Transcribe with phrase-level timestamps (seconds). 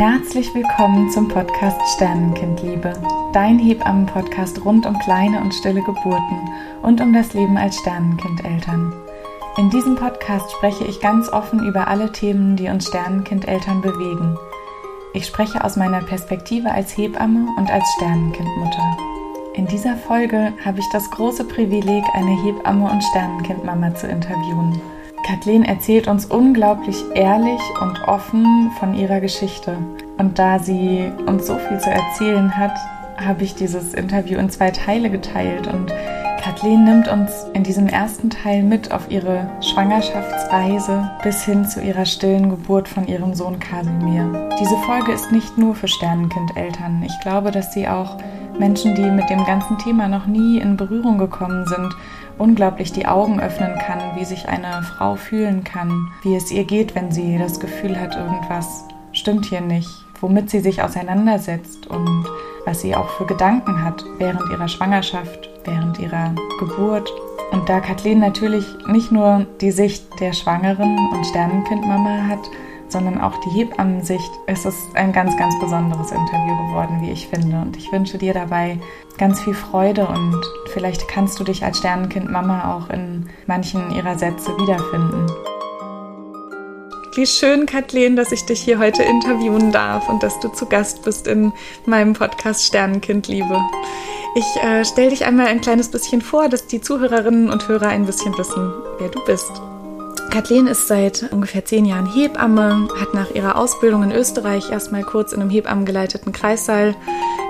[0.00, 2.94] Herzlich willkommen zum Podcast Sternenkindliebe,
[3.34, 6.48] dein Hebammen-Podcast rund um kleine und stille Geburten
[6.80, 8.94] und um das Leben als Sternenkindeltern.
[9.58, 14.38] In diesem Podcast spreche ich ganz offen über alle Themen, die uns Sternenkindeltern bewegen.
[15.12, 18.96] Ich spreche aus meiner Perspektive als Hebamme und als Sternenkindmutter.
[19.52, 24.80] In dieser Folge habe ich das große Privileg, eine Hebamme und Sternenkindmama zu interviewen.
[25.30, 29.78] Kathleen erzählt uns unglaublich ehrlich und offen von ihrer Geschichte.
[30.20, 32.76] Und da sie uns so viel zu erzählen hat,
[33.16, 35.90] habe ich dieses Interview in zwei Teile geteilt und
[36.42, 42.04] Kathleen nimmt uns in diesem ersten Teil mit auf ihre Schwangerschaftsreise bis hin zu ihrer
[42.04, 44.50] stillen Geburt von ihrem Sohn Kasimir.
[44.60, 47.02] Diese Folge ist nicht nur für Sternenkindeltern.
[47.02, 48.18] Ich glaube, dass sie auch
[48.58, 51.96] Menschen, die mit dem ganzen Thema noch nie in Berührung gekommen sind,
[52.36, 56.94] unglaublich die Augen öffnen kann, wie sich eine Frau fühlen kann, wie es ihr geht,
[56.94, 59.88] wenn sie das Gefühl hat, irgendwas stimmt hier nicht,
[60.20, 62.24] womit sie sich auseinandersetzt und
[62.64, 67.10] was sie auch für Gedanken hat während ihrer Schwangerschaft, während ihrer Geburt.
[67.52, 72.40] Und da Kathleen natürlich nicht nur die Sicht der Schwangeren und Sternenkindmama hat,
[72.90, 77.60] sondern auch die Hebammensicht, ist es ein ganz, ganz besonderes Interview geworden, wie ich finde.
[77.60, 78.78] Und ich wünsche dir dabei
[79.18, 80.40] ganz viel Freude und
[80.72, 85.26] vielleicht kannst du dich als Sternenkind Mama auch in manchen ihrer Sätze wiederfinden.
[87.12, 91.02] Wie schön, Kathleen, dass ich dich hier heute interviewen darf und dass du zu Gast
[91.02, 91.52] bist in
[91.84, 93.60] meinem Podcast Sternenkind Liebe.
[94.36, 98.06] Ich äh, stelle dich einmal ein kleines bisschen vor, dass die Zuhörerinnen und Hörer ein
[98.06, 99.50] bisschen wissen, wer du bist.
[100.30, 105.32] Kathleen ist seit ungefähr zehn Jahren Hebamme, hat nach ihrer Ausbildung in Österreich erstmal kurz
[105.32, 106.94] in einem hebammengeleiteten Kreissaal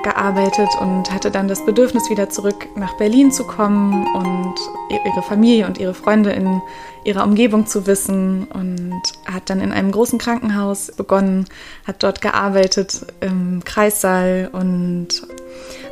[0.03, 4.55] gearbeitet und hatte dann das Bedürfnis, wieder zurück nach Berlin zu kommen und
[4.89, 6.63] ihre Familie und ihre Freunde in
[7.05, 11.45] ihrer Umgebung zu wissen und hat dann in einem großen Krankenhaus begonnen,
[11.87, 15.09] hat dort gearbeitet im Kreissaal und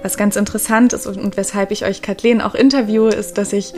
[0.02, 3.74] was ganz interessant ist und weshalb ich euch Kathleen auch interviewe, ist, dass ich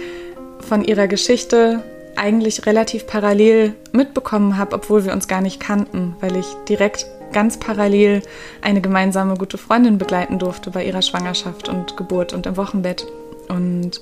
[0.60, 1.82] von ihrer Geschichte
[2.16, 7.58] eigentlich relativ parallel mitbekommen habe, obwohl wir uns gar nicht kannten, weil ich direkt ganz
[7.58, 8.22] parallel
[8.60, 13.06] eine gemeinsame gute Freundin begleiten durfte bei ihrer Schwangerschaft und Geburt und im Wochenbett
[13.48, 14.00] und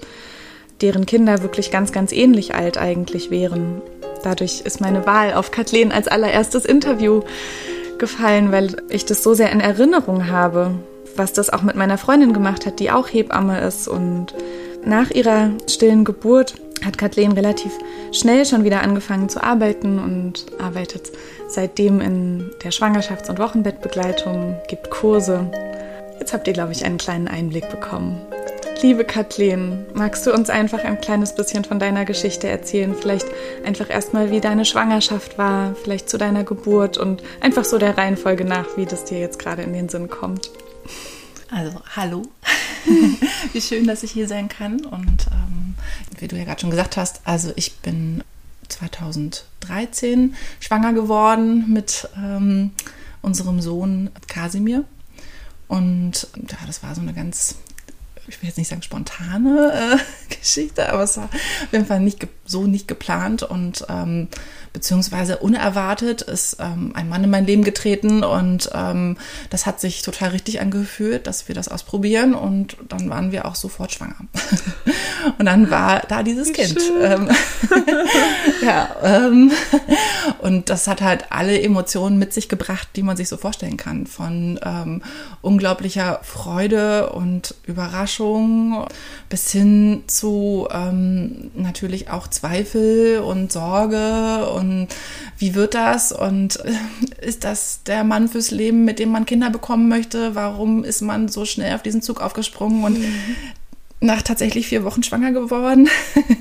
[0.81, 3.83] deren Kinder wirklich ganz, ganz ähnlich alt eigentlich wären.
[4.23, 7.23] Dadurch ist meine Wahl auf Kathleen als allererstes Interview
[7.99, 10.75] gefallen, weil ich das so sehr in Erinnerung habe,
[11.17, 14.35] was das auch mit meiner Freundin gemacht hat, die auch Hebamme ist und
[14.85, 16.55] nach ihrer stillen Geburt
[16.85, 17.73] hat Kathleen relativ
[18.13, 21.13] schnell schon wieder angefangen zu arbeiten und arbeitet
[21.49, 25.51] seitdem in der Schwangerschafts- und Wochenbettbegleitung, gibt Kurse.
[26.19, 28.21] Jetzt habt ihr, glaube ich, einen kleinen Einblick bekommen.
[28.81, 32.95] Liebe Kathleen, magst du uns einfach ein kleines bisschen von deiner Geschichte erzählen?
[32.95, 33.27] Vielleicht
[33.65, 38.45] einfach erstmal, wie deine Schwangerschaft war, vielleicht zu deiner Geburt und einfach so der Reihenfolge
[38.45, 40.51] nach, wie das dir jetzt gerade in den Sinn kommt.
[41.51, 42.23] Also, hallo.
[43.53, 44.85] wie schön, dass ich hier sein kann.
[44.85, 45.75] Und ähm,
[46.21, 48.23] wie du ja gerade schon gesagt hast, also ich bin
[48.69, 52.73] 2013 schwanger geworden mit ähm,
[53.23, 54.85] unserem Sohn Kasimir.
[55.67, 57.57] Und ja, das war so eine ganz,
[58.29, 59.73] ich will jetzt nicht sagen spontane
[60.31, 64.29] äh, Geschichte, aber es war auf jeden Fall nicht so nicht geplant und ähm,
[64.73, 69.17] beziehungsweise unerwartet ist ähm, ein Mann in mein Leben getreten und ähm,
[69.51, 73.55] das hat sich total richtig angefühlt, dass wir das ausprobieren und dann waren wir auch
[73.55, 74.17] sofort schwanger.
[75.39, 76.79] und dann war da dieses Kind.
[77.01, 77.29] Ähm,
[78.63, 79.53] ja, ähm,
[80.39, 84.07] und das hat halt alle Emotionen mit sich gebracht, die man sich so vorstellen kann,
[84.07, 85.03] von ähm,
[85.43, 88.18] unglaublicher Freude und Überraschung
[89.29, 94.89] bis hin zu ähm, natürlich auch Zweifel und Sorge und
[95.39, 96.59] wie wird das und
[97.21, 100.35] ist das der Mann fürs Leben, mit dem man Kinder bekommen möchte?
[100.35, 103.37] Warum ist man so schnell auf diesen Zug aufgesprungen und mhm.
[104.01, 105.89] nach tatsächlich vier Wochen schwanger geworden?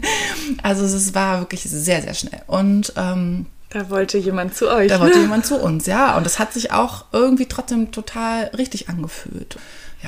[0.64, 4.88] also es war wirklich sehr, sehr schnell und ähm, da wollte jemand zu euch.
[4.88, 6.16] Da wollte jemand zu uns, ja.
[6.16, 9.58] Und es hat sich auch irgendwie trotzdem total richtig angefühlt.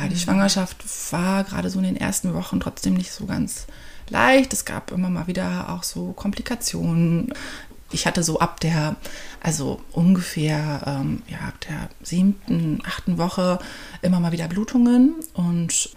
[0.01, 0.17] Ja, die.
[0.17, 0.77] Schwangerschaft
[1.11, 3.67] war gerade so in den ersten Wochen trotzdem nicht so ganz
[4.09, 4.53] leicht.
[4.53, 7.33] Es gab immer mal wieder auch so Komplikationen.
[7.91, 8.95] Ich hatte so ab der,
[9.41, 13.59] also ungefähr, ähm, ja, ab der siebten, achten Woche
[14.01, 15.89] immer mal wieder Blutungen und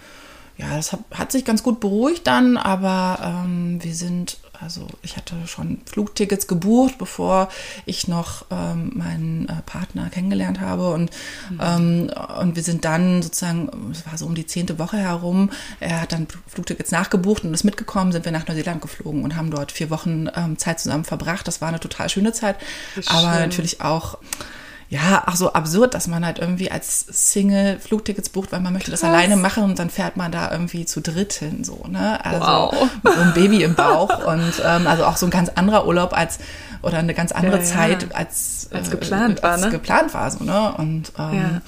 [0.56, 5.16] ja, das hat, hat sich ganz gut beruhigt dann, aber ähm, wir sind also ich
[5.16, 7.48] hatte schon Flugtickets gebucht, bevor
[7.84, 10.92] ich noch ähm, meinen äh, Partner kennengelernt habe.
[10.92, 11.10] Und,
[11.50, 11.60] mhm.
[11.60, 12.10] ähm,
[12.40, 15.50] und wir sind dann sozusagen, es war so um die zehnte Woche herum,
[15.80, 19.50] er hat dann Flugtickets nachgebucht und ist mitgekommen, sind wir nach Neuseeland geflogen und haben
[19.50, 21.48] dort vier Wochen ähm, Zeit zusammen verbracht.
[21.48, 22.56] Das war eine total schöne Zeit,
[23.06, 24.18] aber natürlich auch
[24.92, 28.90] ja, auch so absurd, dass man halt irgendwie als Single Flugtickets bucht, weil man möchte
[28.90, 29.08] das Krass.
[29.08, 32.22] alleine machen und dann fährt man da irgendwie zu dritt hin, so, ne?
[32.22, 32.90] Also Wow.
[33.02, 36.12] mit so einem Baby im Bauch und ähm, also auch so ein ganz anderer Urlaub
[36.12, 36.38] als
[36.82, 37.62] oder eine ganz andere Ja.
[37.64, 39.70] Zeit als, Als geplant war, als ne?
[39.70, 40.74] geplant war, so, ne?
[40.76, 41.60] Und ähm, Ja.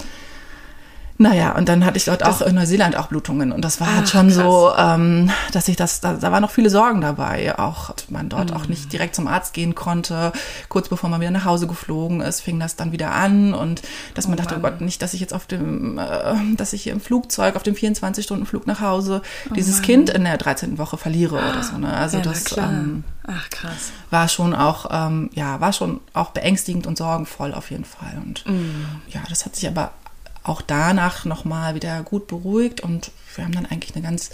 [1.17, 3.53] Naja, und dann hatte ich dort auch in Neuseeland auch Blutungen.
[3.53, 4.35] Und das war Ach, halt schon krass.
[4.35, 7.57] so, ähm, dass ich das, da, da waren noch viele Sorgen dabei.
[7.57, 8.57] Auch man dort Mhm.
[8.57, 10.33] auch nicht direkt zum Arzt gehen konnte.
[10.67, 13.53] Kurz bevor man wieder nach Hause geflogen ist, fing das dann wieder an.
[13.53, 13.81] Und
[14.13, 14.73] dass man Oh dachte, oh Mann.
[14.73, 17.75] Gott, nicht, dass ich jetzt auf dem, äh, dass ich hier im Flugzeug, auf dem
[17.75, 19.21] 24-Stunden-Flug nach Hause,
[19.55, 20.77] dieses Kind in der 13.
[20.77, 21.77] Woche verliere oder so.
[21.77, 21.93] Ne?
[21.95, 23.91] Also Oh ja, das ähm, Ach, krass.
[24.09, 28.17] war schon auch, ähm, ja, war schon auch beängstigend und sorgenvoll auf jeden Fall.
[28.23, 28.85] Und Mhm.
[29.07, 29.91] ja, das hat sich aber
[30.45, 34.31] auch danach nochmal wieder gut beruhigt und wir haben dann eigentlich eine ganz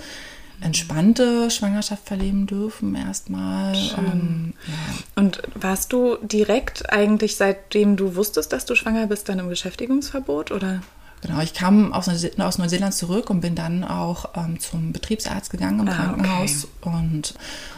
[0.62, 3.76] entspannte Schwangerschaft verleben dürfen erstmal.
[3.98, 4.74] Ähm, ja.
[5.16, 10.52] Und warst du direkt eigentlich, seitdem du wusstest, dass du schwanger bist, dann im Beschäftigungsverbot
[10.52, 10.82] oder?
[11.22, 15.82] Genau, ich kam aus, aus Neuseeland zurück und bin dann auch ähm, zum Betriebsarzt gegangen
[15.82, 16.68] im Ah, Krankenhaus.
[16.82, 17.36] Und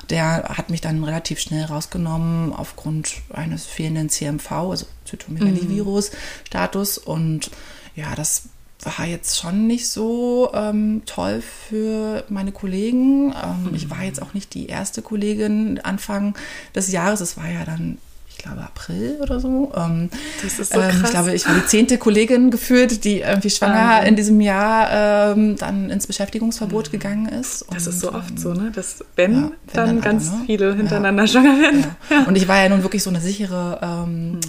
[0.09, 6.97] der hat mich dann relativ schnell rausgenommen aufgrund eines fehlenden CMV, also Zytomegalivirus-Status.
[6.97, 7.51] Und
[7.95, 8.49] ja, das
[8.83, 13.31] war jetzt schon nicht so ähm, toll für meine Kollegen.
[13.31, 16.37] Ähm, Ich war jetzt auch nicht die erste Kollegin Anfang
[16.75, 17.21] des Jahres.
[17.21, 17.97] Es war ja dann,
[18.43, 19.71] glaube, April oder so.
[19.75, 20.09] Ähm,
[20.43, 21.01] Das ist so ähm, krass.
[21.03, 24.07] Ich glaube, ich war die zehnte Kollegin geführt, die irgendwie schwanger Wahnsinn.
[24.09, 27.65] in diesem Jahr ähm, dann ins Beschäftigungsverbot gegangen ist.
[27.71, 28.71] Das Und, ist so oft ähm, so, ne?
[28.75, 30.43] Dass wenn, ja, wenn dann, dann ganz alle, ne?
[30.45, 31.85] viele hintereinander schwanger werden.
[32.09, 32.23] Ja.
[32.25, 34.03] Und ich war ja nun wirklich so eine sichere, ähm,
[34.33, 34.39] Hm.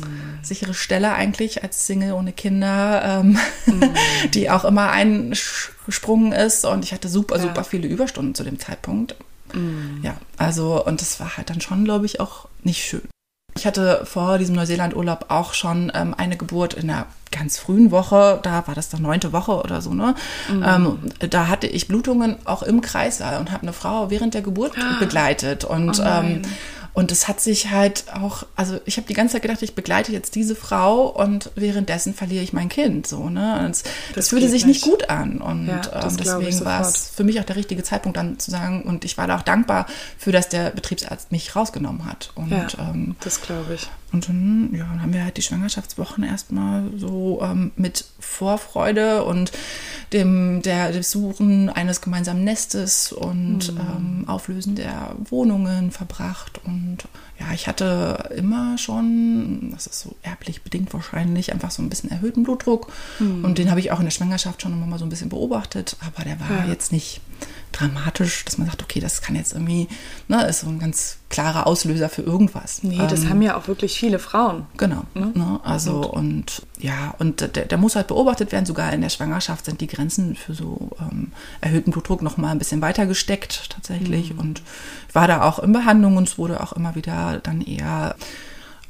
[0.42, 3.80] sichere Stelle eigentlich als Single ohne Kinder, ähm, Hm.
[4.34, 6.64] die auch immer eingesprungen ist.
[6.64, 7.42] Und ich hatte super, Ja.
[7.42, 7.48] Hm.
[7.48, 9.14] super viele Überstunden zu dem Zeitpunkt.
[10.02, 13.02] Ja, also, und das war halt dann schon, glaube ich, auch nicht schön.
[13.56, 18.38] Ich hatte vor diesem Neuseeland-Urlaub auch schon ähm, eine Geburt in der ganz frühen Woche,
[18.42, 20.14] da war das dann neunte Woche oder so, ne?
[20.48, 20.62] Mhm.
[20.62, 20.98] Ähm,
[21.30, 25.64] da hatte ich Blutungen auch im Kreissaal und habe eine Frau während der Geburt begleitet.
[25.64, 26.42] Und, Oh ähm,
[26.94, 30.12] und es hat sich halt auch, also ich habe die ganze Zeit gedacht, ich begleite
[30.12, 33.08] jetzt diese Frau und währenddessen verliere ich mein Kind.
[33.08, 33.64] So, ne?
[33.68, 33.82] Das,
[34.14, 35.40] Das fühlte sich nicht gut an.
[35.40, 38.82] Und Ja, ähm, deswegen war es für mich auch der richtige Zeitpunkt dann zu sagen,
[38.82, 39.86] und ich war da auch dankbar
[40.16, 42.30] für, dass der Betriebsarzt mich rausgenommen hat.
[42.36, 43.88] Und, Ja, ähm, das glaube ich.
[44.14, 49.50] Und dann, ja, dann haben wir halt die Schwangerschaftswochen erstmal so ähm, mit Vorfreude und
[50.12, 56.60] dem, der, dem Suchen eines gemeinsamen Nestes und ähm, Auflösen der Wohnungen verbracht.
[56.64, 56.98] Und
[57.46, 62.10] ja, ich hatte immer schon, das ist so erblich bedingt wahrscheinlich, einfach so ein bisschen
[62.10, 62.92] erhöhten Blutdruck.
[63.20, 65.96] Und den habe ich auch in der Schwangerschaft schon immer mal so ein bisschen beobachtet.
[66.06, 66.66] Aber der war Ja.
[66.72, 67.20] jetzt nicht
[67.72, 69.88] dramatisch, dass man sagt, okay, das kann jetzt irgendwie,
[70.28, 72.82] ne, ist so ein ganz klarer Auslöser für irgendwas.
[72.84, 74.66] Nee, das Ähm, haben ja auch wirklich viele Frauen.
[74.76, 75.02] Genau.
[75.14, 75.60] Ne?
[75.64, 78.66] Also und ja, und der, der muss halt beobachtet werden.
[78.66, 81.30] Sogar in der Schwangerschaft sind die Grenzen für so ähm,
[81.60, 84.36] erhöhten Blutdruck noch mal ein bisschen weiter gesteckt tatsächlich.
[84.36, 84.60] Und
[85.08, 88.16] ich war da auch in Behandlung und es wurde auch immer wieder dann eher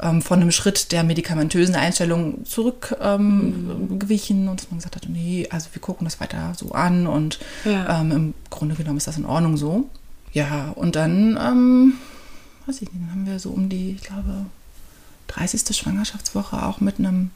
[0.00, 5.06] ähm, von einem Schritt der medikamentösen Einstellung zurückgewichen ähm, gewichen und dass man gesagt hat,
[5.08, 8.00] nee, also wir gucken das weiter so an und Ja.
[8.00, 9.88] ähm, im Grunde genommen ist das in Ordnung so.
[10.32, 11.92] Ja, und dann, ähm,
[12.66, 14.46] weiß ich nicht, dann haben wir so um die, ich glaube,
[15.28, 15.76] 30.
[15.76, 17.30] Schwangerschaftswoche auch mit einem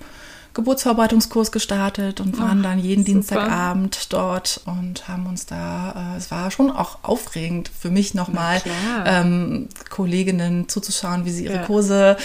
[0.58, 3.12] Geburtsvorbereitungskurs gestartet und waren Ach, dann jeden super.
[3.14, 8.60] Dienstagabend dort und haben uns da, äh, es war schon auch aufregend für mich nochmal,
[9.06, 11.62] ähm, Kolleginnen zuzuschauen, wie sie ihre Ja.
[11.62, 12.16] Kurse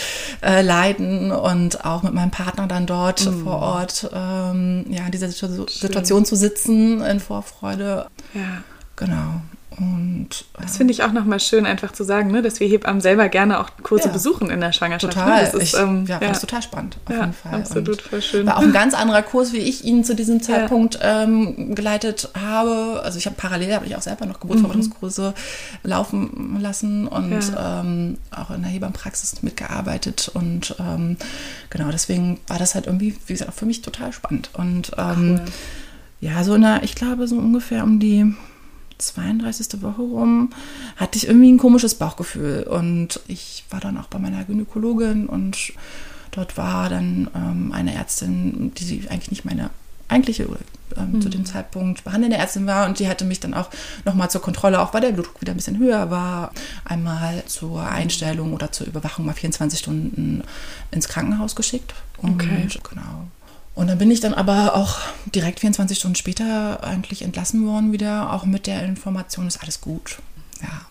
[0.42, 3.44] äh, leiten und auch mit meinem Partner dann dort Mhm.
[3.44, 8.08] vor Ort ähm, ja, in dieser Situ- Situation zu sitzen in Vorfreude.
[8.34, 8.64] Ja.
[8.96, 9.42] Genau.
[9.78, 10.28] Und
[10.58, 13.28] äh, Das finde ich auch nochmal schön, einfach zu sagen, ne, dass wir Hebammen selber
[13.30, 14.12] gerne auch Kurse Ja.
[14.14, 15.14] besuchen in der Schwangerschaft.
[15.14, 15.44] Total.
[15.44, 15.52] Ne?
[15.52, 16.98] Das ist, ich, ähm, ja, fand das total spannend.
[17.06, 17.54] Auf Ja, jeden Fall.
[17.56, 18.46] absolut, Und voll schön.
[18.48, 23.02] War auch ein ganz anderer Kurs, wie ich ihn zu diesem Zeitpunkt ähm, geleitet habe.
[23.04, 25.34] Also ich habe parallel habe ich auch selber noch Geburtsvorbereitungskurse
[25.84, 27.82] laufen lassen und Ja.
[27.82, 30.32] ähm, auch in der Hebammenpraxis mitgearbeitet.
[30.34, 31.18] Und ähm,
[31.70, 34.50] genau, deswegen war das halt irgendwie, wie gesagt, auch für mich total spannend.
[34.54, 35.42] Und ähm, Cool.
[36.22, 38.34] ja, so in der, ich glaube, so ungefähr um die
[38.98, 39.82] 32.
[39.82, 40.50] Woche rum
[40.96, 42.64] hatte ich irgendwie ein komisches Bauchgefühl.
[42.64, 45.74] Und ich war dann auch bei meiner Gynäkologin und
[46.32, 49.70] dort war dann ähm, eine Ärztin, die eigentlich nicht meine
[50.08, 50.60] eigentliche oder
[50.98, 53.70] ähm, zu dem Zeitpunkt behandelnde Ärztin war und die hatte mich dann auch
[54.06, 56.52] nochmal zur Kontrolle, auch weil der Blutdruck wieder ein bisschen höher war,
[56.86, 60.44] einmal zur Einstellung oder zur Überwachung mal 24 Stunden
[60.92, 61.94] ins Krankenhaus geschickt.
[62.18, 62.68] Und Okay.
[62.90, 63.28] genau.
[63.76, 65.00] Und dann bin ich dann aber auch
[65.34, 70.20] direkt 24 Stunden später eigentlich entlassen worden wieder, auch mit der Information, ist alles gut.
[70.62, 70.82] Ja.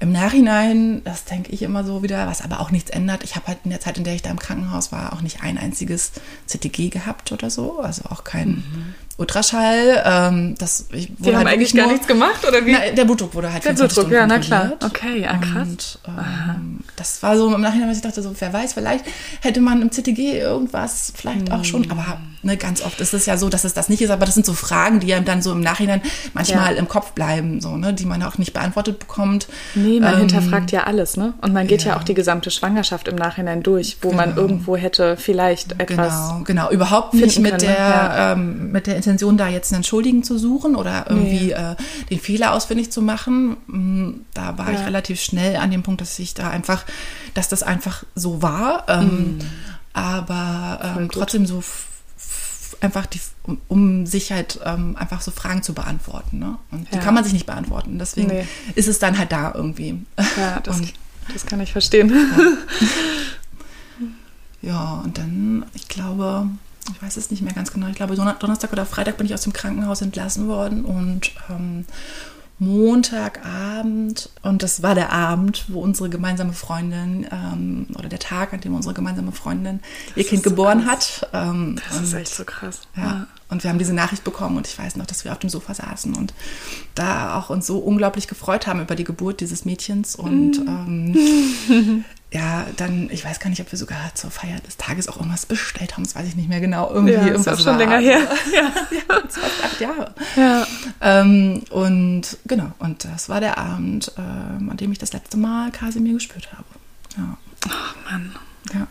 [0.00, 3.24] Im Nachhinein, das denke ich immer so wieder, was aber auch nichts ändert.
[3.24, 5.42] Ich habe halt in der Zeit, in der ich da im Krankenhaus war, auch nicht
[5.42, 6.12] ein einziges
[6.46, 8.94] CTG gehabt oder so, also auch kein mhm.
[9.16, 10.02] Ultraschall.
[10.04, 12.72] Ähm, das, ich wurde Die haben halt eigentlich nur, gar nichts gemacht oder wie?
[12.72, 14.72] Na, der Blutdruck wurde halt Der Blutdruck, ja, na klar.
[14.84, 15.68] Okay, ja, krass.
[15.68, 19.04] Und, ähm, das war so im Nachhinein, was ich dachte, so, wer weiß, vielleicht
[19.40, 21.54] hätte man im CTG irgendwas vielleicht mhm.
[21.54, 24.10] auch schon, aber ne, ganz oft ist es ja so, dass es das nicht ist,
[24.10, 26.78] aber das sind so Fragen, die ja dann so im Nachhinein manchmal ja.
[26.78, 29.48] im Kopf bleiben, so, ne, die man auch nicht beantwortet bekommt.
[29.74, 31.34] Nee, man ähm, hinterfragt ja alles, ne?
[31.40, 31.92] Und man geht ja.
[31.92, 31.98] ja.
[31.98, 34.26] auch die gesamte Schwangerschaft im Nachhinein durch, wo genau.
[34.26, 36.30] man irgendwo hätte vielleicht etwas.
[36.30, 36.70] Genau, genau.
[36.70, 37.76] Überhaupt nicht mit können, ne?
[37.76, 38.32] der, ja.
[38.32, 41.52] ähm, mit der Intention, da jetzt einen Schuldigen zu suchen oder irgendwie nee.
[41.52, 41.76] äh,
[42.10, 43.56] den Fehler ausfindig zu machen.
[43.66, 46.84] Mm, da war ich relativ schnell an dem Punkt, dass ich da einfach,
[47.34, 48.84] dass das einfach so war.
[48.88, 49.38] Ähm, mhm.
[49.92, 51.62] Aber ähm, trotzdem so
[52.84, 56.38] einfach die, um, um sich halt ähm, einfach so Fragen zu beantworten.
[56.38, 56.58] Ne?
[56.70, 56.98] Und ja.
[56.98, 57.98] die kann man sich nicht beantworten.
[57.98, 58.46] Deswegen nee.
[58.74, 60.04] ist es dann halt da irgendwie.
[60.36, 60.92] Ja, das, und,
[61.32, 62.10] das kann ich verstehen.
[62.10, 62.58] Ja.
[64.70, 66.48] ja, und dann, ich glaube,
[66.92, 69.42] ich weiß es nicht mehr ganz genau, ich glaube Donnerstag oder Freitag bin ich aus
[69.42, 71.86] dem Krankenhaus entlassen worden und ähm,
[72.58, 78.60] Montagabend und das war der Abend, wo unsere gemeinsame Freundin ähm, oder der Tag, an
[78.60, 81.22] dem unsere gemeinsame Freundin das ihr Kind so geboren krass.
[81.22, 81.30] hat.
[81.32, 82.82] Ähm, das ist echt so krass.
[82.96, 83.26] Ja, ja.
[83.48, 85.74] Und wir haben diese Nachricht bekommen und ich weiß noch, dass wir auf dem Sofa
[85.74, 86.32] saßen und
[86.94, 90.68] da auch uns so unglaublich gefreut haben über die Geburt dieses Mädchens und mm.
[90.68, 95.18] ähm, ja, dann, ich weiß gar nicht, ob wir sogar zur Feier des Tages auch
[95.18, 96.90] irgendwas bestellt haben, das weiß ich nicht mehr genau.
[96.90, 97.78] Irgendwie ja, irgendwas das ist schon war.
[97.78, 98.18] länger her.
[98.52, 100.14] ja, ja, das war acht Jahre.
[100.36, 100.66] Ja.
[101.00, 105.70] Ähm, und genau, und das war der Abend, ähm, an dem ich das letzte Mal
[105.70, 106.64] Kasimir gespürt habe.
[107.16, 107.38] Ja.
[107.68, 108.34] Oh Mann.
[108.72, 108.86] Ja,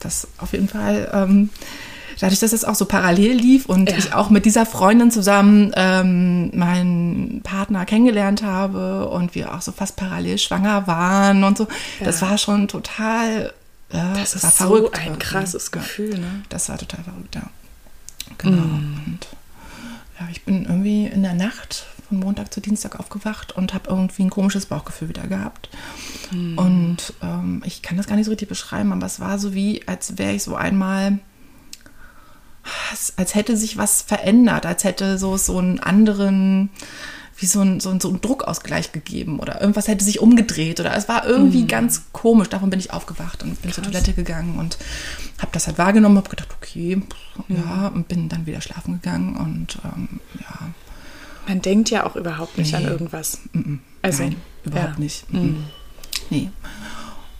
[0.00, 1.10] das auf jeden Fall.
[1.12, 1.50] Ähm,
[2.20, 3.96] dadurch, dass es auch so parallel lief und ja.
[3.96, 9.72] ich auch mit dieser Freundin zusammen ähm, meinen Partner kennengelernt habe und wir auch so
[9.72, 11.64] fast parallel schwanger waren und so,
[12.00, 12.06] ja.
[12.06, 13.52] das war schon total.
[13.92, 14.96] Ja, das, ist war verrückt.
[14.96, 16.42] so ein krasses Gefühl, ne?
[16.48, 17.42] Das war total verrückt, ja.
[18.38, 18.62] Genau.
[18.62, 19.00] Mm.
[19.06, 19.18] Und
[20.18, 24.22] ja, ich bin irgendwie in der Nacht von Montag zu Dienstag aufgewacht und habe irgendwie
[24.22, 25.68] ein komisches Bauchgefühl wieder gehabt.
[26.30, 26.58] Mm.
[26.58, 29.86] Und ähm, ich kann das gar nicht so richtig beschreiben, aber es war so wie,
[29.86, 31.18] als wäre ich so einmal
[33.16, 36.70] als hätte sich was verändert, als hätte so, so einen anderen,
[37.36, 40.94] wie so ein, so, ein, so ein Druckausgleich gegeben oder irgendwas hätte sich umgedreht oder
[40.96, 41.68] es war irgendwie mhm.
[41.68, 42.48] ganz komisch.
[42.48, 43.74] Davon bin ich aufgewacht und bin Krass.
[43.74, 44.78] zur Toilette gegangen und
[45.38, 47.02] habe das halt wahrgenommen, habe gedacht, okay,
[47.48, 50.70] ja, und bin dann wieder schlafen gegangen und ähm, ja.
[51.48, 52.78] Man denkt ja auch überhaupt nicht nee.
[52.78, 53.40] an irgendwas.
[53.52, 55.00] Mm Also Nein, überhaupt ja.
[55.00, 55.32] nicht.
[55.32, 55.64] Mm
[56.30, 56.50] Nee.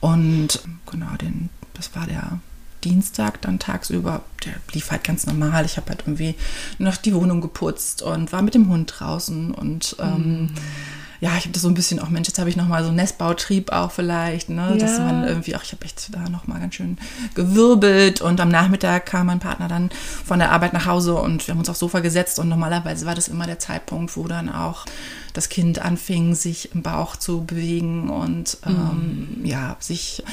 [0.00, 0.61] Und
[0.91, 2.41] genau, den, das war der
[2.85, 5.65] Dienstag dann tagsüber, der lief halt ganz normal.
[5.65, 6.35] Ich habe halt irgendwie
[6.79, 10.55] noch die Wohnung geputzt und war mit dem Hund draußen und ähm, mm.
[11.23, 12.97] Ja, ich habe das so ein bisschen auch, Mensch, jetzt habe ich nochmal so einen
[12.97, 14.76] Nestbautrieb auch vielleicht, ne, ja.
[14.76, 16.99] dass man irgendwie auch, ich habe echt da nochmal ganz schön
[17.37, 19.91] gewirbelt und am Nachmittag kam mein Partner dann
[20.25, 23.14] von der Arbeit nach Hause und wir haben uns aufs Sofa gesetzt und normalerweise war
[23.14, 24.85] das immer der Zeitpunkt, wo dann auch
[25.33, 29.47] das Kind anfing, sich im Bauch zu bewegen und ähm, mhm.
[29.47, 30.25] ja, sich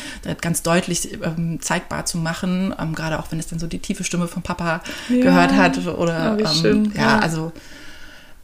[0.42, 4.04] ganz deutlich ähm, zeigbar zu machen, ähm, gerade auch wenn es dann so die tiefe
[4.04, 5.22] Stimme von Papa ja.
[5.22, 7.52] gehört hat oder ja, ja, also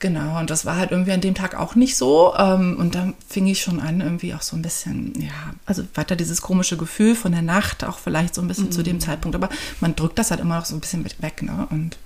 [0.06, 2.36] Genau, und das war halt irgendwie an dem Tag auch nicht so.
[2.38, 6.16] Ähm, und dann fing ich schon an, irgendwie auch so ein bisschen, ja, also weiter
[6.16, 8.72] dieses komische Gefühl von der Nacht, auch vielleicht so ein bisschen mhm.
[8.72, 9.34] zu dem Zeitpunkt.
[9.34, 11.68] Aber man drückt das halt immer noch so ein bisschen weg, ne?
[11.72, 11.98] Und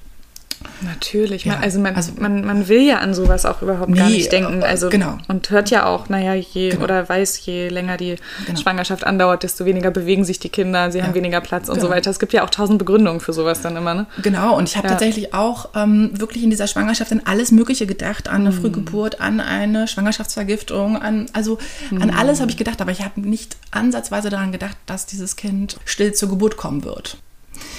[0.82, 3.98] Natürlich, ja, man, also, man, also man, man will ja an sowas auch überhaupt nee,
[3.98, 4.64] gar nicht denken.
[4.64, 5.18] Also genau.
[5.28, 6.84] und hört ja auch, naja, je genau.
[6.84, 8.60] oder weiß, je länger die genau.
[8.60, 11.06] Schwangerschaft andauert, desto weniger bewegen sich die Kinder, sie ja.
[11.06, 11.88] haben weniger Platz und genau.
[11.88, 12.10] so weiter.
[12.10, 14.06] Es gibt ja auch tausend Begründungen für sowas dann immer, ne?
[14.22, 14.94] Genau, und ich habe ja.
[14.94, 18.62] tatsächlich auch ähm, wirklich in dieser Schwangerschaft an alles Mögliche gedacht, an eine mhm.
[18.62, 21.58] Frühgeburt, an eine Schwangerschaftsvergiftung, an also
[21.90, 22.02] mhm.
[22.02, 25.78] an alles habe ich gedacht, aber ich habe nicht ansatzweise daran gedacht, dass dieses Kind
[25.86, 27.18] still zur Geburt kommen wird.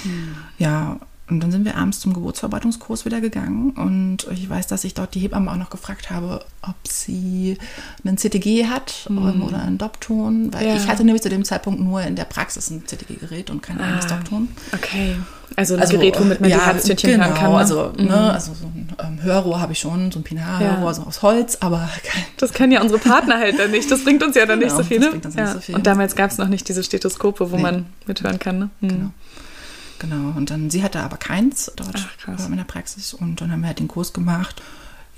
[0.04, 0.36] Mhm.
[0.58, 0.98] Ja,
[1.30, 5.14] und dann sind wir abends zum Geburtsverarbeitungskurs wieder gegangen und ich weiß, dass ich dort
[5.14, 7.56] die Hebamme auch noch gefragt habe, ob sie
[8.04, 9.42] einen CTG hat mhm.
[9.42, 10.74] oder einen Dopton, weil ja.
[10.74, 13.84] ich hatte nämlich zu dem Zeitpunkt nur in der Praxis ein CTG-Gerät und kein ah,
[13.84, 14.48] eigenes Dopton.
[14.72, 15.16] Okay.
[15.56, 17.52] Also ein also, Gerät, womit man ja, die Herztönchen genau, hören kann.
[17.52, 17.58] Ne?
[17.58, 18.04] Also, mhm.
[18.06, 20.94] ne, also so ein ähm, Hörrohr habe ich schon, so ein Pinarrohr, ja.
[20.94, 23.90] so aus Holz, aber kein Das können ja unsere Partner halt dann nicht.
[23.90, 24.98] Das bringt uns ja dann genau, nicht so viel.
[24.98, 25.06] Ne?
[25.06, 25.44] Das bringt uns ja.
[25.44, 25.74] nicht so viel.
[25.74, 27.62] Und damals gab es noch nicht diese Stethoskope, wo nee.
[27.62, 28.58] man mithören kann.
[28.58, 28.70] Ne?
[28.80, 28.88] Mhm.
[28.88, 29.10] Genau.
[30.00, 33.60] Genau, und dann, sie hatte aber keins dort Ach, in der Praxis und dann haben
[33.60, 34.62] wir halt den Kurs gemacht.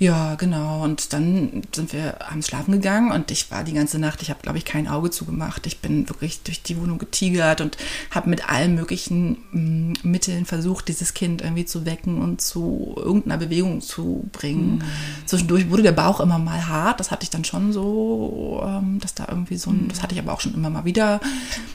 [0.03, 0.83] Ja, genau.
[0.83, 4.41] Und dann sind wir abends schlafen gegangen und ich war die ganze Nacht, ich habe,
[4.41, 5.65] glaube ich, kein Auge zugemacht.
[5.65, 7.77] Ich bin wirklich durch die Wohnung getigert und
[8.11, 13.37] habe mit allen möglichen mm, Mitteln versucht, dieses Kind irgendwie zu wecken und zu irgendeiner
[13.37, 14.79] Bewegung zu bringen.
[14.79, 14.81] Mhm.
[15.25, 16.99] Zwischendurch wurde der Bauch immer mal hart.
[16.99, 19.87] Das hatte ich dann schon so, ähm, dass da irgendwie so ein, mhm.
[19.87, 21.21] das hatte ich aber auch schon immer mal wieder,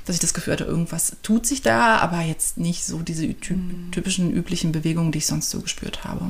[0.04, 3.90] dass ich das Gefühl hatte, irgendwas tut sich da, aber jetzt nicht so diese mhm.
[3.90, 6.26] typischen, üblichen Bewegungen, die ich sonst so gespürt habe.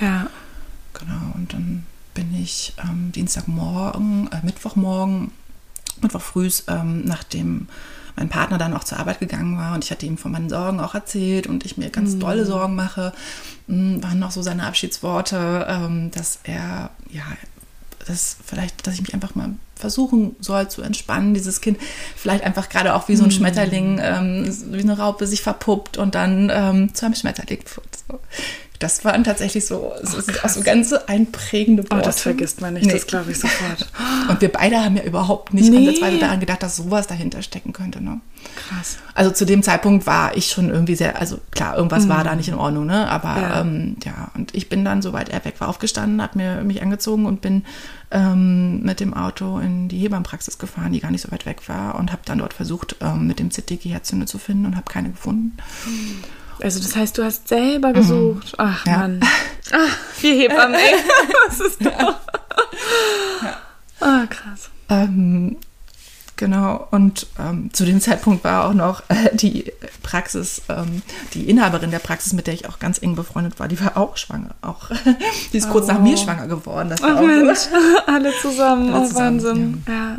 [0.00, 0.30] Ja.
[0.94, 5.30] Genau, und dann bin ich ähm, Dienstagmorgen, äh, Mittwochmorgen,
[6.00, 7.68] Mittwoch früh, ähm, nachdem
[8.16, 10.80] mein Partner dann auch zur Arbeit gegangen war und ich hatte ihm von meinen Sorgen
[10.80, 12.20] auch erzählt und ich mir ganz mhm.
[12.20, 13.12] dolle Sorgen mache,
[13.68, 17.24] mh, waren noch so seine Abschiedsworte, ähm, dass er, ja,
[18.06, 21.78] dass vielleicht, dass ich mich einfach mal versuchen soll zu entspannen, dieses Kind
[22.16, 23.32] vielleicht einfach gerade auch wie so ein mhm.
[23.32, 27.98] Schmetterling, ähm, wie eine Raupe sich verpuppt und dann ähm, zu einem Schmetterling wird.
[28.08, 28.20] So
[28.82, 31.96] das waren tatsächlich so, so, oh, auch so ganz einprägende Worte.
[31.96, 32.92] Oh, das vergisst man nicht, nee.
[32.92, 33.86] das glaube ich sofort.
[34.28, 35.78] Und wir beide haben ja überhaupt nicht nee.
[35.78, 38.02] ansatzweise daran gedacht, dass sowas dahinter stecken könnte.
[38.02, 38.20] Ne?
[38.56, 38.98] Krass.
[39.14, 42.08] Also zu dem Zeitpunkt war ich schon irgendwie sehr, also klar, irgendwas mhm.
[42.10, 43.08] war da nicht in Ordnung, ne?
[43.08, 43.60] Aber ja.
[43.60, 47.26] Ähm, ja, und ich bin dann, soweit er weg war, aufgestanden, habe mir mich angezogen
[47.26, 47.64] und bin
[48.10, 51.94] ähm, mit dem Auto in die Hebammenpraxis gefahren, die gar nicht so weit weg war
[51.94, 55.10] und habe dann dort versucht, ähm, mit dem CTG Herzünde zu finden und habe keine
[55.10, 55.56] gefunden.
[55.86, 56.24] Mhm.
[56.60, 57.94] Also das heißt, du hast selber mhm.
[57.94, 58.46] gesucht.
[58.52, 58.58] Mhm.
[58.58, 58.98] Ach ja.
[58.98, 59.20] Mann.
[59.72, 60.94] Ach, vier Hebammen, ey.
[61.48, 61.92] Was ist das?
[61.92, 62.20] Ja.
[64.00, 64.70] Ah, krass.
[64.88, 65.56] Ähm,
[66.36, 71.02] genau, und ähm, zu dem Zeitpunkt war auch noch äh, die Praxis, ähm,
[71.34, 74.16] die Inhaberin der Praxis, mit der ich auch ganz eng befreundet war, die war auch
[74.16, 74.54] schwanger.
[74.60, 74.90] Auch,
[75.52, 75.72] die ist oh.
[75.72, 76.16] kurz nach mir oh.
[76.16, 76.90] schwanger geworden.
[76.90, 77.60] Das oh, Mensch.
[77.60, 77.76] So.
[78.06, 79.84] Alle zusammen, Alle oh zusammen, Wahnsinn.
[79.86, 79.94] Ja.
[79.94, 80.18] ja.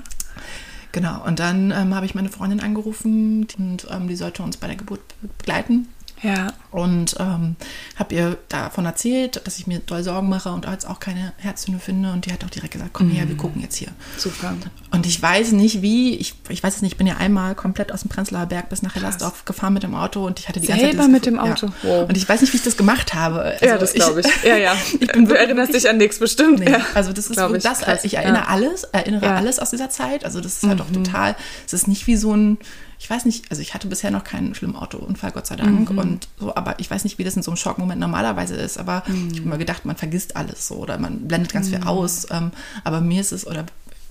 [0.93, 4.67] Genau, und dann ähm, habe ich meine Freundin angerufen und ähm, die sollte uns bei
[4.67, 5.01] der Geburt
[5.39, 5.87] begleiten.
[6.23, 6.53] Ja.
[6.73, 7.55] Und ähm,
[7.97, 11.77] habe ihr davon erzählt, dass ich mir doll Sorgen mache und jetzt auch keine Herztöne
[11.77, 12.11] finde.
[12.11, 13.39] Und die hat auch direkt gesagt, komm her, wir mhm.
[13.39, 13.89] gucken jetzt hier.
[14.17, 14.55] Super.
[14.89, 17.91] Und ich weiß nicht wie, ich, ich weiß es nicht, ich bin ja einmal komplett
[17.91, 20.65] aus dem Prenzlauer Berg bis nach Hellersdorf gefahren mit dem Auto und ich hatte die
[20.65, 21.67] Selber ganze Zeit mit dem Auto?
[21.67, 21.73] Ja.
[21.83, 22.09] Wow.
[22.09, 23.41] Und ich weiß nicht, wie ich das gemacht habe.
[23.41, 24.25] Also ja, das glaube ich.
[24.25, 24.43] ich.
[24.43, 24.75] Ja, ja.
[24.99, 26.59] ich bin du erinnerst dich an nichts bestimmt.
[26.59, 26.71] Nee.
[26.71, 26.81] Ja.
[26.95, 28.03] Also das ist ich, das, krass.
[28.03, 28.47] ich erinnere ja.
[28.47, 30.25] alles, erinnere alles aus dieser Zeit.
[30.25, 30.85] Also das ist halt mhm.
[30.85, 31.35] auch total,
[31.67, 32.57] es ist nicht wie so ein
[33.03, 35.91] ich weiß nicht, also ich hatte bisher noch keinen schlimmen Autounfall, Gott sei Dank.
[35.91, 35.97] Mhm.
[35.97, 38.77] Und so, aber ich weiß nicht, wie das in so einem Schockmoment normalerweise ist.
[38.77, 39.29] Aber mhm.
[39.31, 41.75] ich habe immer gedacht, man vergisst alles so oder man blendet ganz mhm.
[41.75, 42.27] viel aus.
[42.31, 42.51] Ähm,
[42.83, 43.65] aber mir ist es, oder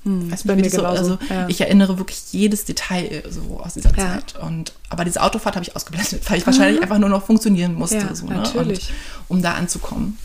[0.05, 1.49] weiß nicht, wie das so, also ja.
[1.49, 4.09] ich erinnere wirklich jedes Detail so aus dieser ja.
[4.09, 4.37] Zeit.
[4.41, 6.83] Und aber diese Autofahrt habe ich ausgeblendet, weil ich wahrscheinlich mhm.
[6.83, 8.37] einfach nur noch funktionieren musste, ja, so, ne?
[8.37, 8.91] natürlich.
[9.29, 10.19] Und, um da anzukommen.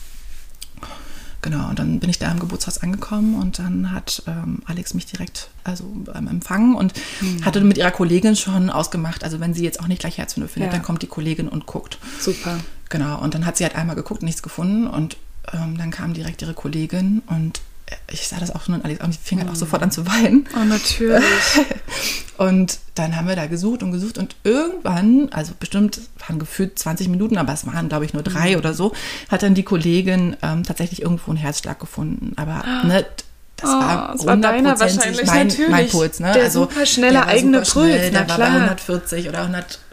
[1.42, 5.06] Genau, und dann bin ich da im Geburtshaus angekommen und dann hat ähm, Alex mich
[5.06, 5.84] direkt also
[6.16, 7.46] ähm, empfangen und mhm.
[7.46, 10.72] hatte mit ihrer Kollegin schon ausgemacht, also wenn sie jetzt auch nicht gleich Herzwunde findet,
[10.72, 10.78] ja.
[10.78, 12.00] dann kommt die Kollegin und guckt.
[12.20, 12.58] Super.
[12.90, 15.18] Genau, und dann hat sie halt einmal geguckt, nichts gefunden und
[15.54, 17.62] ähm, dann kam direkt ihre Kollegin und
[18.12, 19.60] ich sah das auch schon und Alex, und ich fing halt auch mhm.
[19.60, 20.48] sofort an zu weinen.
[20.56, 21.24] Oh, natürlich.
[22.38, 27.08] und dann haben wir da gesucht und gesucht und irgendwann, also bestimmt waren gefühlt 20
[27.10, 28.58] Minuten, aber es waren, glaube ich, nur drei mhm.
[28.58, 28.94] oder so,
[29.30, 32.34] hat dann die Kollegin ähm, tatsächlich irgendwo einen Herzschlag gefunden.
[32.36, 33.06] Aber ne,
[33.58, 36.20] das oh, war das war deiner wahrscheinlich mein, mein Puls.
[36.20, 36.32] Ne?
[36.32, 38.40] Der also, super schnelle eigene super Puls, schnell, der klar.
[38.40, 39.42] war bei 140 oder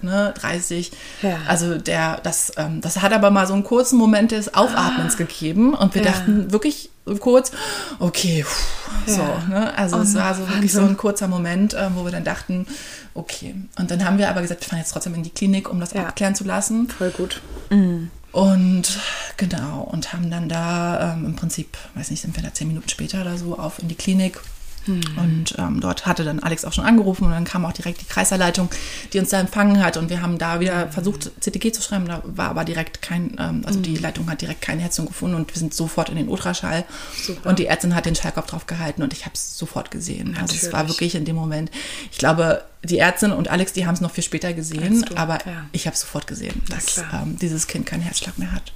[0.03, 0.93] 130.
[1.23, 1.39] Ja.
[1.49, 5.17] Also der, das, ähm, das hat aber mal so einen kurzen Moment des Aufatmens ah.
[5.17, 6.13] gegeben und wir ja.
[6.13, 7.53] dachten wirklich kurz,
[7.99, 9.23] okay, pff, so.
[9.49, 9.77] Ne?
[9.77, 12.67] Also oh, es war so wirklich so ein kurzer Moment, äh, wo wir dann dachten,
[13.15, 13.55] okay.
[13.79, 15.93] Und dann haben wir aber gesagt, wir fahren jetzt trotzdem in die Klinik, um das
[15.93, 16.07] ja.
[16.07, 16.89] abklären zu lassen.
[16.89, 17.41] Voll gut.
[17.71, 18.11] Mhm.
[18.33, 18.99] Und
[19.37, 22.89] genau, und haben dann da ähm, im Prinzip, weiß nicht, sind wir da zehn Minuten
[22.89, 24.41] später oder so auf in die Klinik
[24.87, 25.03] hm.
[25.17, 28.07] Und ähm, dort hatte dann Alex auch schon angerufen und dann kam auch direkt die
[28.07, 28.69] Kreiserleitung,
[29.13, 29.97] die uns da empfangen hat.
[29.97, 32.07] Und wir haben da wieder versucht, CTG zu schreiben.
[32.07, 33.83] Da war aber direkt kein, ähm, also hm.
[33.83, 36.85] die Leitung hat direkt keine Herzung gefunden und wir sind sofort in den Ultraschall.
[37.17, 37.49] Super.
[37.49, 40.33] Und die Ärztin hat den Schallkopf drauf gehalten und ich habe es sofort gesehen.
[40.33, 40.53] Natürlich.
[40.53, 41.71] Also es war wirklich in dem Moment,
[42.11, 45.67] ich glaube, die Ärztin und Alex, die haben es noch viel später gesehen, aber ja.
[45.73, 48.73] ich habe sofort gesehen, dass ähm, dieses Kind keinen Herzschlag mehr hat.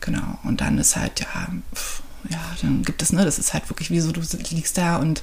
[0.00, 0.38] Genau.
[0.44, 3.90] Und dann ist halt, ja, pff, ja, dann gibt es, ne, das ist halt wirklich
[3.90, 5.22] wie so, du liegst da und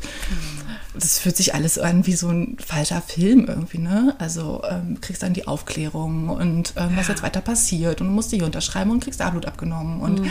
[0.94, 4.16] das fühlt sich alles an wie so ein falscher Film irgendwie, ne?
[4.20, 8.32] Also ähm, kriegst dann die Aufklärung und ähm, was jetzt weiter passiert und du musst
[8.32, 10.30] hier unterschreiben und kriegst da Blut abgenommen und mhm.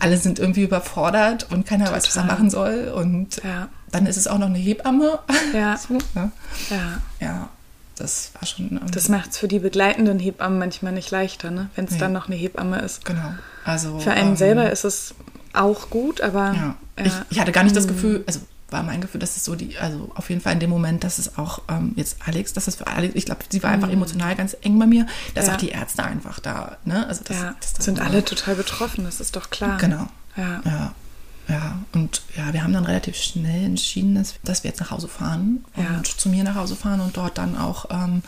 [0.00, 1.98] alle sind irgendwie überfordert und keiner Total.
[1.98, 3.68] weiß, was er machen soll und ja.
[3.90, 5.18] dann ist es auch noch eine Hebamme.
[5.52, 5.76] Ja.
[5.76, 6.30] so, ne?
[6.70, 7.00] Ja.
[7.20, 7.48] Ja.
[7.96, 8.80] Das war schon.
[8.90, 11.68] Das macht es für die begleitenden Hebammen manchmal nicht leichter, ne?
[11.76, 11.98] wenn es nee.
[11.98, 13.04] dann noch eine Hebamme ist.
[13.04, 13.34] Genau.
[13.64, 15.14] Also, für einen ähm, selber ist es
[15.52, 16.52] auch gut, aber.
[16.52, 16.76] Ja.
[16.98, 17.04] ja.
[17.04, 17.94] Ich, ich, hatte gar nicht das hm.
[17.94, 18.40] Gefühl, also
[18.72, 21.18] war mein Gefühl, dass es so die, also auf jeden Fall in dem Moment, dass
[21.18, 23.94] es auch ähm, jetzt Alex, dass es für Alex, ich glaube, sie war einfach mhm.
[23.94, 25.52] emotional ganz eng bei mir, dass ja.
[25.52, 27.06] auch die Ärzte einfach da, ne?
[27.06, 29.76] Also das, ja, das sind alle total betroffen, das ist doch klar.
[29.78, 30.08] Genau.
[30.36, 30.62] Ja.
[30.64, 30.94] ja.
[31.48, 35.08] Ja, und ja, wir haben dann relativ schnell entschieden, dass, dass wir jetzt nach Hause
[35.08, 35.96] fahren Ja.
[35.98, 38.22] und zu mir nach Hause fahren und dort dann auch ähm,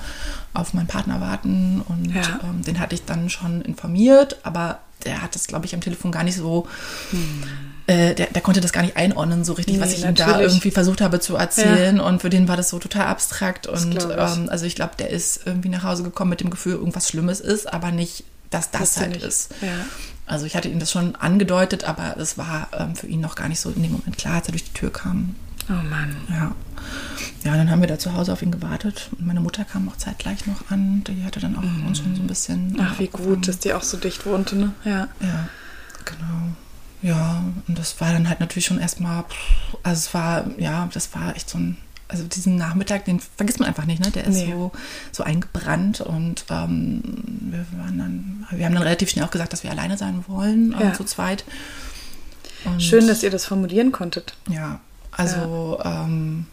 [0.53, 1.81] auf meinen Partner warten.
[1.89, 2.41] Und Ja.
[2.43, 6.11] ähm, den hatte ich dann schon informiert, aber der hat das, glaube ich, am Telefon
[6.13, 6.67] gar nicht so,
[7.87, 10.01] äh, der, der konnte das gar nicht einordnen, so richtig, was Hm.
[10.01, 10.49] Nee, ich ihm da natürlich.
[10.53, 12.01] irgendwie versucht habe zu erzählen.
[12.01, 13.67] Und für den war das so total abstrakt.
[13.67, 14.05] Und ich.
[14.05, 17.41] ähm, also ich glaube, der ist irgendwie nach Hause gekommen mit dem Gefühl, irgendwas Schlimmes
[17.41, 19.51] ist, aber nicht, dass das Wusste halt ist.
[19.61, 19.69] Ja.
[20.27, 23.49] Also ich hatte ihm das schon angedeutet, aber es war ähm, für ihn noch gar
[23.49, 25.35] nicht so in dem Moment klar, als er durch die Tür kam.
[25.69, 26.17] Oh Mann.
[26.29, 26.53] Ja.
[27.45, 29.11] Ja, dann haben wir da zu Hause auf ihn gewartet.
[29.19, 31.05] Und meine Mutter kam auch zeitgleich noch an.
[31.05, 32.73] Die hatte dann auch uns schon so ein bisschen.
[32.73, 32.81] Mhm.
[32.81, 33.35] Ach, wie abgefangen.
[33.37, 34.73] gut, dass die auch so dicht wohnte, ne?
[34.85, 35.09] Ja.
[35.21, 35.49] Ja,
[36.05, 36.55] genau.
[37.03, 39.25] Ja, und das war dann halt natürlich schon erstmal,
[39.83, 41.77] also es war, ja, das war echt so ein,
[42.15, 44.11] also diesen Nachmittag, den vergisst man einfach nicht, ne?
[44.13, 44.53] Der ist Nee.
[44.53, 44.71] so,
[45.13, 47.03] so eingebrannt und ähm,
[47.51, 50.73] wir waren dann, wir haben dann relativ schnell auch gesagt, dass wir alleine sein wollen,
[50.73, 50.81] Ja.
[50.89, 51.45] ähm, zu zweit.
[52.65, 54.35] Und, Schön, dass ihr das formulieren konntet.
[54.49, 56.47] Ja, also, Ähm,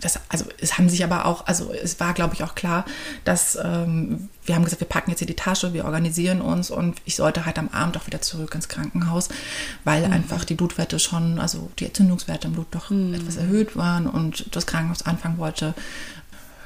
[0.00, 2.84] das, also es haben sich aber auch, also es war, glaube ich, auch klar,
[3.24, 7.00] dass ähm, wir haben gesagt, wir packen jetzt hier die Tasche, wir organisieren uns und
[7.04, 9.28] ich sollte halt am Abend auch wieder zurück ins Krankenhaus,
[9.84, 10.12] weil Mhm.
[10.12, 13.14] einfach die Blutwerte schon, also die Entzündungswerte im Blut doch Mhm.
[13.14, 15.74] etwas erhöht waren und das Krankenhaus anfangen wollte